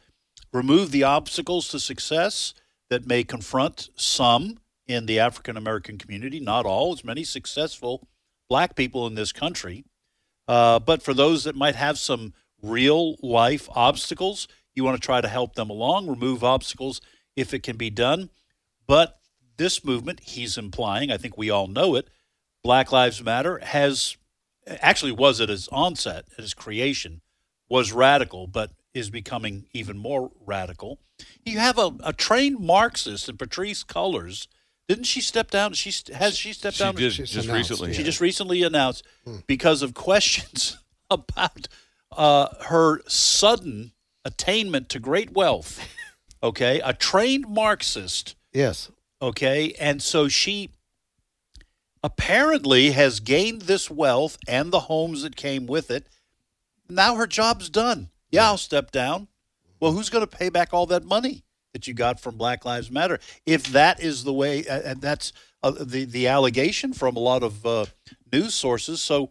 remove 0.52 0.91
the 0.91 1.04
obstacles 1.04 1.67
to 1.69 1.80
success 1.80 2.54
that 2.89 3.08
may 3.08 3.23
confront 3.23 3.89
some 3.95 4.60
in 4.88 5.06
the 5.06 5.19
African 5.19 5.58
American 5.58 5.97
community, 5.97 6.39
not 6.39 6.65
all, 6.65 6.93
as 6.93 7.04
many 7.04 7.23
successful 7.23 8.08
black 8.49 8.76
people 8.76 9.08
in 9.08 9.15
this 9.15 9.32
country. 9.32 9.86
Uh, 10.47 10.80
but 10.80 11.02
for 11.02 11.13
those 11.13 11.43
that 11.43 11.56
might 11.56 11.76
have 11.76 11.97
some 11.97 12.34
real 12.62 13.15
life 13.21 13.67
obstacles, 13.73 14.47
you 14.73 14.84
want 14.84 14.99
to 14.99 15.06
try 15.06 15.21
to 15.21 15.28
help 15.28 15.56
them 15.56 15.69
along, 15.69 16.08
remove 16.08 16.43
obstacles 16.43 17.02
if 17.36 17.54
it 17.54 17.63
can 17.63 17.78
be 17.78 17.89
done. 17.89 18.30
But 18.88 19.19
this 19.58 19.84
movement, 19.86 20.21
he's 20.21 20.58
implying, 20.58 21.12
I 21.12 21.17
think 21.17 21.38
we 21.38 21.49
all 21.49 21.67
know 21.67 21.95
it, 21.95 22.10
Black 22.63 22.91
Lives 22.91 23.23
Matter 23.23 23.60
has 23.60 24.17
actually 24.67 25.12
was 25.12 25.41
at 25.41 25.49
its 25.49 25.67
onset, 25.69 26.26
at 26.38 26.43
its 26.43 26.54
creation, 26.54 27.21
was 27.69 27.91
radical, 27.91 28.47
but 28.47 28.71
is 28.93 29.10
becoming 29.10 29.65
even 29.73 29.97
more 29.97 30.32
radical. 30.45 30.99
You 31.45 31.60
have 31.60 31.78
a, 31.78 31.91
a 32.04 32.13
trained 32.13 32.60
Marxist 32.60 33.28
in 33.30 33.38
Patrisse 33.38 33.84
Cullors. 33.86 34.47
Didn't 34.88 35.06
she 35.06 35.21
step 35.21 35.49
down? 35.49 35.73
She 35.73 35.91
st- 35.91 36.17
has 36.17 36.38
she 36.38 36.54
stepped 36.54 36.76
She 36.78 36.84
down? 36.84 36.95
did 36.95 37.13
She's 37.13 37.32
just 37.32 37.47
announced, 37.47 37.69
recently. 37.71 37.93
She 37.93 38.04
just 38.04 38.21
recently 38.21 38.63
announced 38.63 39.06
because 39.47 39.82
of 39.82 39.93
questions 39.93 40.78
about 41.10 41.67
uh, 42.12 42.49
her 42.65 43.02
sudden 43.08 43.93
attainment 44.26 44.89
to 44.89 44.99
great 44.99 45.32
wealth. 45.32 45.80
Okay, 46.43 46.82
a 46.84 46.93
trained 46.93 47.47
Marxist. 47.47 48.36
Yes. 48.52 48.91
Okay, 49.21 49.73
and 49.80 50.02
so 50.02 50.28
she 50.28 50.71
apparently 52.04 52.92
has 52.92 53.20
gained 53.20 53.63
this 53.63 53.89
wealth 53.89 54.38
and 54.48 54.72
the 54.72 54.82
homes 54.82 55.24
that 55.24 55.36
came 55.36 55.66
with 55.66 55.89
it. 55.89 56.08
Now 56.89 57.16
her 57.16 57.28
job's 57.28 57.70
done. 57.70 58.10
Yeah, 58.30 58.46
I'll 58.46 58.58
step 58.58 58.92
down. 58.92 59.28
Well, 59.80 59.92
who's 59.92 60.10
going 60.10 60.26
to 60.26 60.38
pay 60.38 60.50
back 60.50 60.74
all 60.74 60.86
that 60.88 61.04
money 61.04 61.44
that 61.74 61.88
you 61.88 61.94
got 61.94 62.20
from 62.20 62.38
Black 62.38 62.66
Lives 62.66 62.92
Matter? 62.92 63.20
If 63.46 63.68
that 63.68 64.02
is 64.02 64.24
the 64.24 64.34
way, 64.34 64.66
and 64.66 65.02
that's 65.02 65.34
uh, 65.62 65.72
the 65.72 66.06
the 66.06 66.28
allegation 66.28 66.94
from 66.94 67.16
a 67.16 67.20
lot 67.20 67.44
of 67.44 67.66
uh, 67.66 67.86
news 68.32 68.54
sources. 68.54 69.02
So 69.02 69.30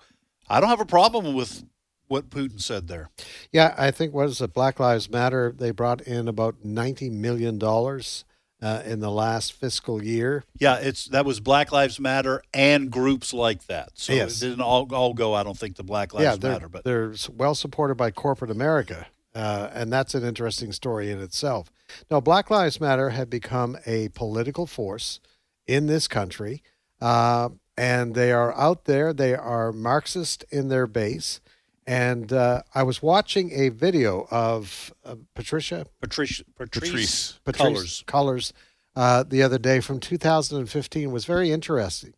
I 0.49 0.61
don't 0.61 0.69
have 0.71 0.81
a 0.81 0.87
problem 0.87 1.35
with 1.35 1.65
what 2.09 2.31
Putin 2.31 2.61
said 2.61 2.89
there. 2.89 3.11
Yeah, 3.51 3.75
I 3.77 3.91
think 3.91 4.13
what 4.13 4.29
is 4.29 4.41
it? 4.41 4.53
Black 4.53 4.79
Lives 4.79 5.11
Matter. 5.11 5.55
They 5.57 5.71
brought 5.71 6.01
in 6.03 6.29
about 6.29 6.65
ninety 6.65 7.11
million 7.11 7.59
dollars 7.59 8.25
uh, 8.63 8.83
in 8.87 9.01
the 9.01 9.11
last 9.11 9.53
fiscal 9.53 10.03
year. 10.03 10.45
Yeah, 10.59 10.77
it's 10.77 11.07
that 11.07 11.25
was 11.25 11.41
Black 11.41 11.73
Lives 11.73 11.99
Matter 11.99 12.43
and 12.55 12.91
groups 12.91 13.35
like 13.35 13.67
that. 13.67 13.91
So 13.95 14.13
Yes. 14.13 14.41
it 14.41 14.47
didn't 14.49 14.63
all 14.63 14.89
all 14.95 15.13
go. 15.13 15.35
I 15.35 15.43
don't 15.43 15.59
think 15.59 15.77
to 15.77 15.83
Black 15.83 16.15
Lives 16.15 16.39
yeah, 16.43 16.49
Matter, 16.49 16.69
but 16.69 16.85
they're 16.85 17.13
well 17.31 17.57
supported 17.57 17.97
by 17.97 18.13
corporate 18.13 18.51
America, 18.51 19.09
uh, 19.35 19.69
and 19.73 19.93
that's 19.93 20.15
an 20.15 20.23
interesting 20.25 20.73
story 20.73 21.11
in 21.11 21.21
itself. 21.21 21.73
Now, 22.11 22.21
Black 22.21 22.51
Lives 22.51 22.81
Matter 22.81 23.11
had 23.11 23.29
become 23.29 23.77
a 23.85 24.09
political 24.11 24.67
force 24.67 25.21
in 25.67 25.87
this 25.87 26.07
country, 26.09 26.63
uh, 27.01 27.51
and 27.77 28.15
they 28.15 28.33
are 28.33 28.57
out 28.57 28.85
there. 28.85 29.13
They 29.13 29.35
are 29.35 29.73
Marxist 29.73 30.45
in 30.51 30.69
their 30.69 30.87
base. 30.87 31.41
And 31.87 32.33
uh, 32.33 32.63
I 32.75 32.85
was 32.85 33.03
watching 33.03 33.51
a 33.53 33.69
video 33.71 34.27
of 34.31 34.93
uh, 35.05 35.17
Patricia 35.35 35.87
Patrisse 36.01 36.43
Patrisse, 36.57 37.41
Patrisse. 37.45 37.45
Cullors. 37.45 38.05
Patrisse 38.05 38.05
Cullors 38.05 38.53
uh, 38.95 39.25
the 39.27 39.43
other 39.43 39.59
day 39.59 39.81
from 39.81 39.99
2015 39.99 41.11
was 41.11 41.25
very 41.25 41.51
interesting. 41.51 42.13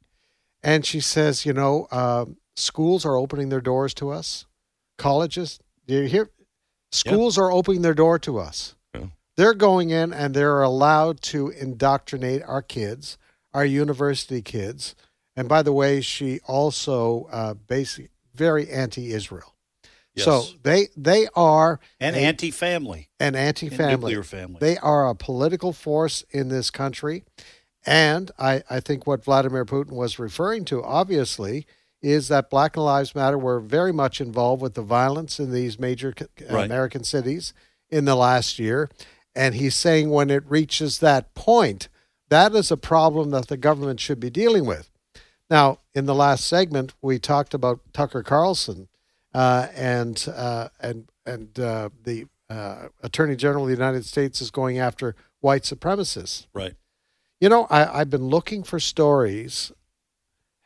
And 0.63 0.85
she 0.85 1.01
says, 1.01 1.47
you 1.47 1.53
know, 1.53 1.87
um, 1.91 2.37
schools 2.57 3.05
are 3.05 3.17
opening 3.17 3.49
their 3.49 3.61
doors 3.61 3.95
to 3.95 4.11
us. 4.11 4.47
Colleges, 4.99 5.61
do 5.87 5.95
you 5.95 6.09
hear? 6.09 6.31
Schools 6.91 7.39
are 7.39 7.51
opening 7.51 7.83
their 7.83 7.95
door 7.95 8.19
to 8.21 8.39
us. 8.39 8.75
Yeah. 8.95 9.07
They're 9.37 9.55
going 9.55 9.91
in 9.91 10.13
and 10.13 10.35
they're 10.35 10.63
allowed 10.63 11.21
to 11.23 11.49
indoctrinate 11.49 12.43
our 12.43 12.63
kids, 12.63 13.19
our 13.53 13.65
university 13.65 14.43
kids. 14.43 14.95
And 15.37 15.49
by 15.49 15.63
the 15.63 15.73
way, 15.73 16.01
she 16.01 16.41
also 16.47 17.29
uh, 17.31 17.55
basically 17.55 18.11
very 18.35 18.71
anti-Israel. 18.71 19.54
So 20.17 20.45
they 20.63 20.89
they 20.97 21.27
are 21.35 21.81
an 21.99 22.15
anti-family, 22.15 23.09
an 23.19 23.35
anti-family. 23.35 24.13
nuclear 24.13 24.23
family. 24.23 24.59
They 24.61 24.77
are 24.79 25.09
a 25.09 25.15
political 25.15 25.73
force 25.73 26.25
in 26.31 26.49
this 26.49 26.71
country. 26.71 27.25
And 27.87 28.31
I, 28.39 28.63
I 28.71 28.81
think 28.81 29.07
what 29.07 29.25
Vladimir 29.25 29.65
Putin 29.65 29.93
was 29.93 30.19
referring 30.19 30.65
to, 30.67 30.83
obviously, 30.83 31.67
is 32.01 32.29
that 32.29 32.49
Black 32.49 32.77
Lives 32.77 33.15
Matter 33.15 33.37
were 33.37 33.61
very 33.61 33.93
much 33.93 34.21
involved 34.21 34.63
with 34.63 34.75
the 34.75 34.83
violence 34.83 35.39
in 35.39 35.51
these 35.51 35.79
major 35.79 36.15
Right. 36.51 36.65
American 36.65 37.05
cities 37.05 37.53
in 37.91 38.05
the 38.05 38.15
last 38.15 38.59
year. 38.59 38.89
And 39.35 39.55
he's 39.55 39.75
saying 39.75 40.11
when 40.11 40.31
it 40.31 40.45
reaches 40.47 41.01
that 41.01 41.35
point, 41.35 41.89
that 42.29 42.55
is 42.55 42.71
a 42.71 42.77
problem 42.77 43.31
that 43.31 43.49
the 43.49 43.57
government 43.57 44.01
should 44.01 44.21
be 44.21 44.31
dealing 44.31 44.65
with. 44.65 44.91
Now, 45.51 45.81
in 45.95 46.07
the 46.07 46.15
last 46.15 46.47
segment, 46.47 46.95
we 47.03 47.19
talked 47.19 47.53
about 47.53 47.81
Tucker 47.93 48.23
Carlson 48.23 48.89
uh, 49.35 49.69
and 49.75 50.27
uh, 50.35 50.69
and 50.81 51.11
and 51.27 51.59
uh, 51.59 51.91
the 52.05 52.27
uh, 52.49 52.89
Attorney 53.03 53.37
General 53.37 53.65
of 53.65 53.69
the 53.69 53.75
United 53.75 54.05
States 54.05 54.41
is 54.41 54.51
going 54.51 54.79
after 54.79 55.15
white 55.41 55.63
supremacists. 55.63 56.47
right. 56.55 56.75
You 57.41 57.49
know, 57.51 57.67
I, 57.69 58.01
I've 58.01 58.11
been 58.11 58.29
looking 58.29 58.63
for 58.63 58.81
stories. 58.81 59.73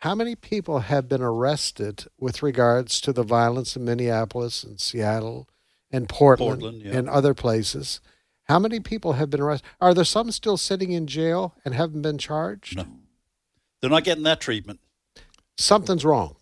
How 0.02 0.14
many 0.14 0.37
people 0.37 0.81
have 0.81 1.09
been 1.09 1.22
arrested 1.22 2.04
with 2.20 2.42
regards 2.42 3.00
to 3.00 3.12
the 3.12 3.24
violence 3.24 3.74
in 3.74 3.85
Minneapolis 3.85 4.62
and 4.62 4.78
Seattle 4.78 5.48
and 5.90 6.09
Portland, 6.09 6.61
Portland, 6.61 6.83
yeah. 6.83 6.96
and 6.96 7.09
other 7.09 7.35
places? 7.35 8.00
How 8.44 8.59
many 8.59 8.78
people 8.78 9.14
have 9.14 9.28
been 9.28 9.40
arrested? 9.40 9.66
Are 9.81 9.92
there 9.92 10.04
some 10.04 10.31
still 10.31 10.57
sitting 10.57 10.92
in 10.92 11.07
jail 11.07 11.57
and 11.64 11.74
haven't 11.74 12.02
been 12.02 12.18
charged? 12.18 12.76
No. 12.76 12.87
They're 13.81 13.90
not 13.90 14.04
getting 14.04 14.24
that 14.24 14.40
treatment. 14.40 14.81
Something's 15.57 16.04
wrong. 16.04 16.37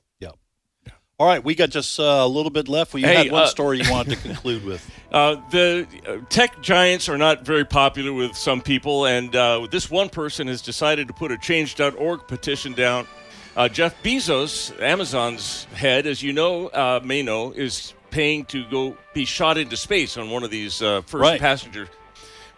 All 1.18 1.26
right, 1.26 1.42
we 1.42 1.54
got 1.54 1.70
just 1.70 1.98
uh, 1.98 2.02
a 2.02 2.28
little 2.28 2.50
bit 2.50 2.68
left. 2.68 2.92
Well, 2.92 3.00
you 3.00 3.06
Hey, 3.06 3.14
had 3.14 3.32
one 3.32 3.44
uh, 3.44 3.46
story 3.46 3.80
you 3.80 3.90
wanted 3.90 4.16
to 4.18 4.22
conclude 4.28 4.62
with. 4.66 4.86
Uh, 5.10 5.36
the 5.50 5.86
uh, 6.06 6.18
tech 6.28 6.60
giants 6.60 7.08
are 7.08 7.16
not 7.16 7.42
very 7.42 7.64
popular 7.64 8.12
with 8.12 8.36
some 8.36 8.60
people, 8.60 9.06
and 9.06 9.34
uh, 9.34 9.66
this 9.70 9.90
one 9.90 10.10
person 10.10 10.46
has 10.46 10.60
decided 10.60 11.08
to 11.08 11.14
put 11.14 11.32
a 11.32 11.38
Change.org 11.38 12.26
petition 12.28 12.74
down. 12.74 13.06
Uh, 13.56 13.66
Jeff 13.66 13.94
Bezos, 14.02 14.78
Amazon's 14.82 15.64
head, 15.72 16.06
as 16.06 16.22
you 16.22 16.34
know, 16.34 16.66
uh, 16.66 17.00
may 17.02 17.22
know, 17.22 17.50
is 17.52 17.94
paying 18.10 18.44
to 18.46 18.68
go 18.68 18.94
be 19.14 19.24
shot 19.24 19.56
into 19.56 19.74
space 19.78 20.18
on 20.18 20.28
one 20.28 20.42
of 20.44 20.50
these 20.50 20.82
uh, 20.82 21.00
first 21.00 21.22
Right. 21.22 21.40
passengers. 21.40 21.88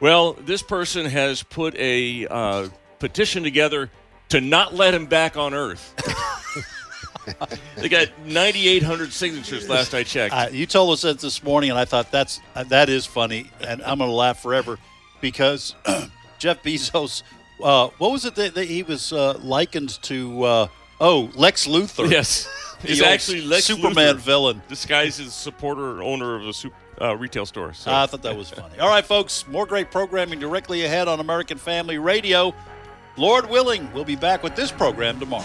Well, 0.01 0.33
this 0.33 0.62
person 0.64 1.07
has 1.07 1.44
put 1.44 1.77
a 1.77 2.27
uh, 2.27 2.68
petition 2.99 3.44
together 3.44 3.88
to 4.31 4.40
not 4.40 4.75
let 4.75 4.94
him 4.94 5.07
back 5.07 5.37
on 5.37 5.55
Earth. 5.55 5.94
they 7.76 7.88
got 7.88 8.08
9,800 8.24 9.12
signatures 9.12 9.68
last 9.68 9.94
I 9.94 10.02
checked. 10.02 10.34
Uh, 10.34 10.48
you 10.50 10.66
told 10.66 10.92
us 10.92 11.02
that 11.02 11.18
this 11.18 11.42
morning, 11.42 11.70
and 11.70 11.78
I 11.78 11.84
thought 11.84 12.10
that's 12.10 12.40
uh, 12.54 12.64
that 12.64 12.88
is 12.88 13.06
funny, 13.06 13.50
and 13.60 13.82
I'm 13.82 13.98
going 13.98 14.10
to 14.10 14.14
laugh 14.14 14.40
forever 14.40 14.78
because 15.20 15.74
Jeff 16.38 16.62
Bezos. 16.62 17.22
Uh, 17.62 17.88
what 17.98 18.12
was 18.12 18.24
it 18.24 18.34
that, 18.36 18.54
that 18.54 18.68
he 18.68 18.82
was 18.82 19.12
uh, 19.12 19.38
likened 19.42 20.00
to? 20.02 20.42
Uh, 20.44 20.68
oh, 21.00 21.30
Lex 21.34 21.66
Luthor. 21.66 22.10
yes. 22.10 22.48
He's 22.82 23.02
actually 23.02 23.40
Lex 23.40 23.64
Superman 23.64 24.14
Luthor, 24.16 24.18
villain. 24.18 24.62
disguised 24.68 25.20
as 25.20 25.34
supporter 25.34 26.00
owner 26.00 26.36
of 26.36 26.46
a 26.46 26.52
sup- 26.52 26.72
uh, 27.00 27.16
retail 27.16 27.44
store. 27.44 27.72
So. 27.74 27.92
I 27.92 28.06
thought 28.06 28.22
that 28.22 28.36
was 28.36 28.50
funny. 28.50 28.78
All 28.78 28.88
right, 28.88 29.04
folks, 29.04 29.46
more 29.48 29.66
great 29.66 29.90
programming 29.90 30.38
directly 30.38 30.84
ahead 30.84 31.08
on 31.08 31.18
American 31.18 31.58
Family 31.58 31.98
Radio. 31.98 32.54
Lord 33.16 33.50
willing, 33.50 33.92
we'll 33.92 34.04
be 34.04 34.14
back 34.14 34.44
with 34.44 34.54
this 34.54 34.70
program 34.70 35.18
tomorrow. 35.18 35.44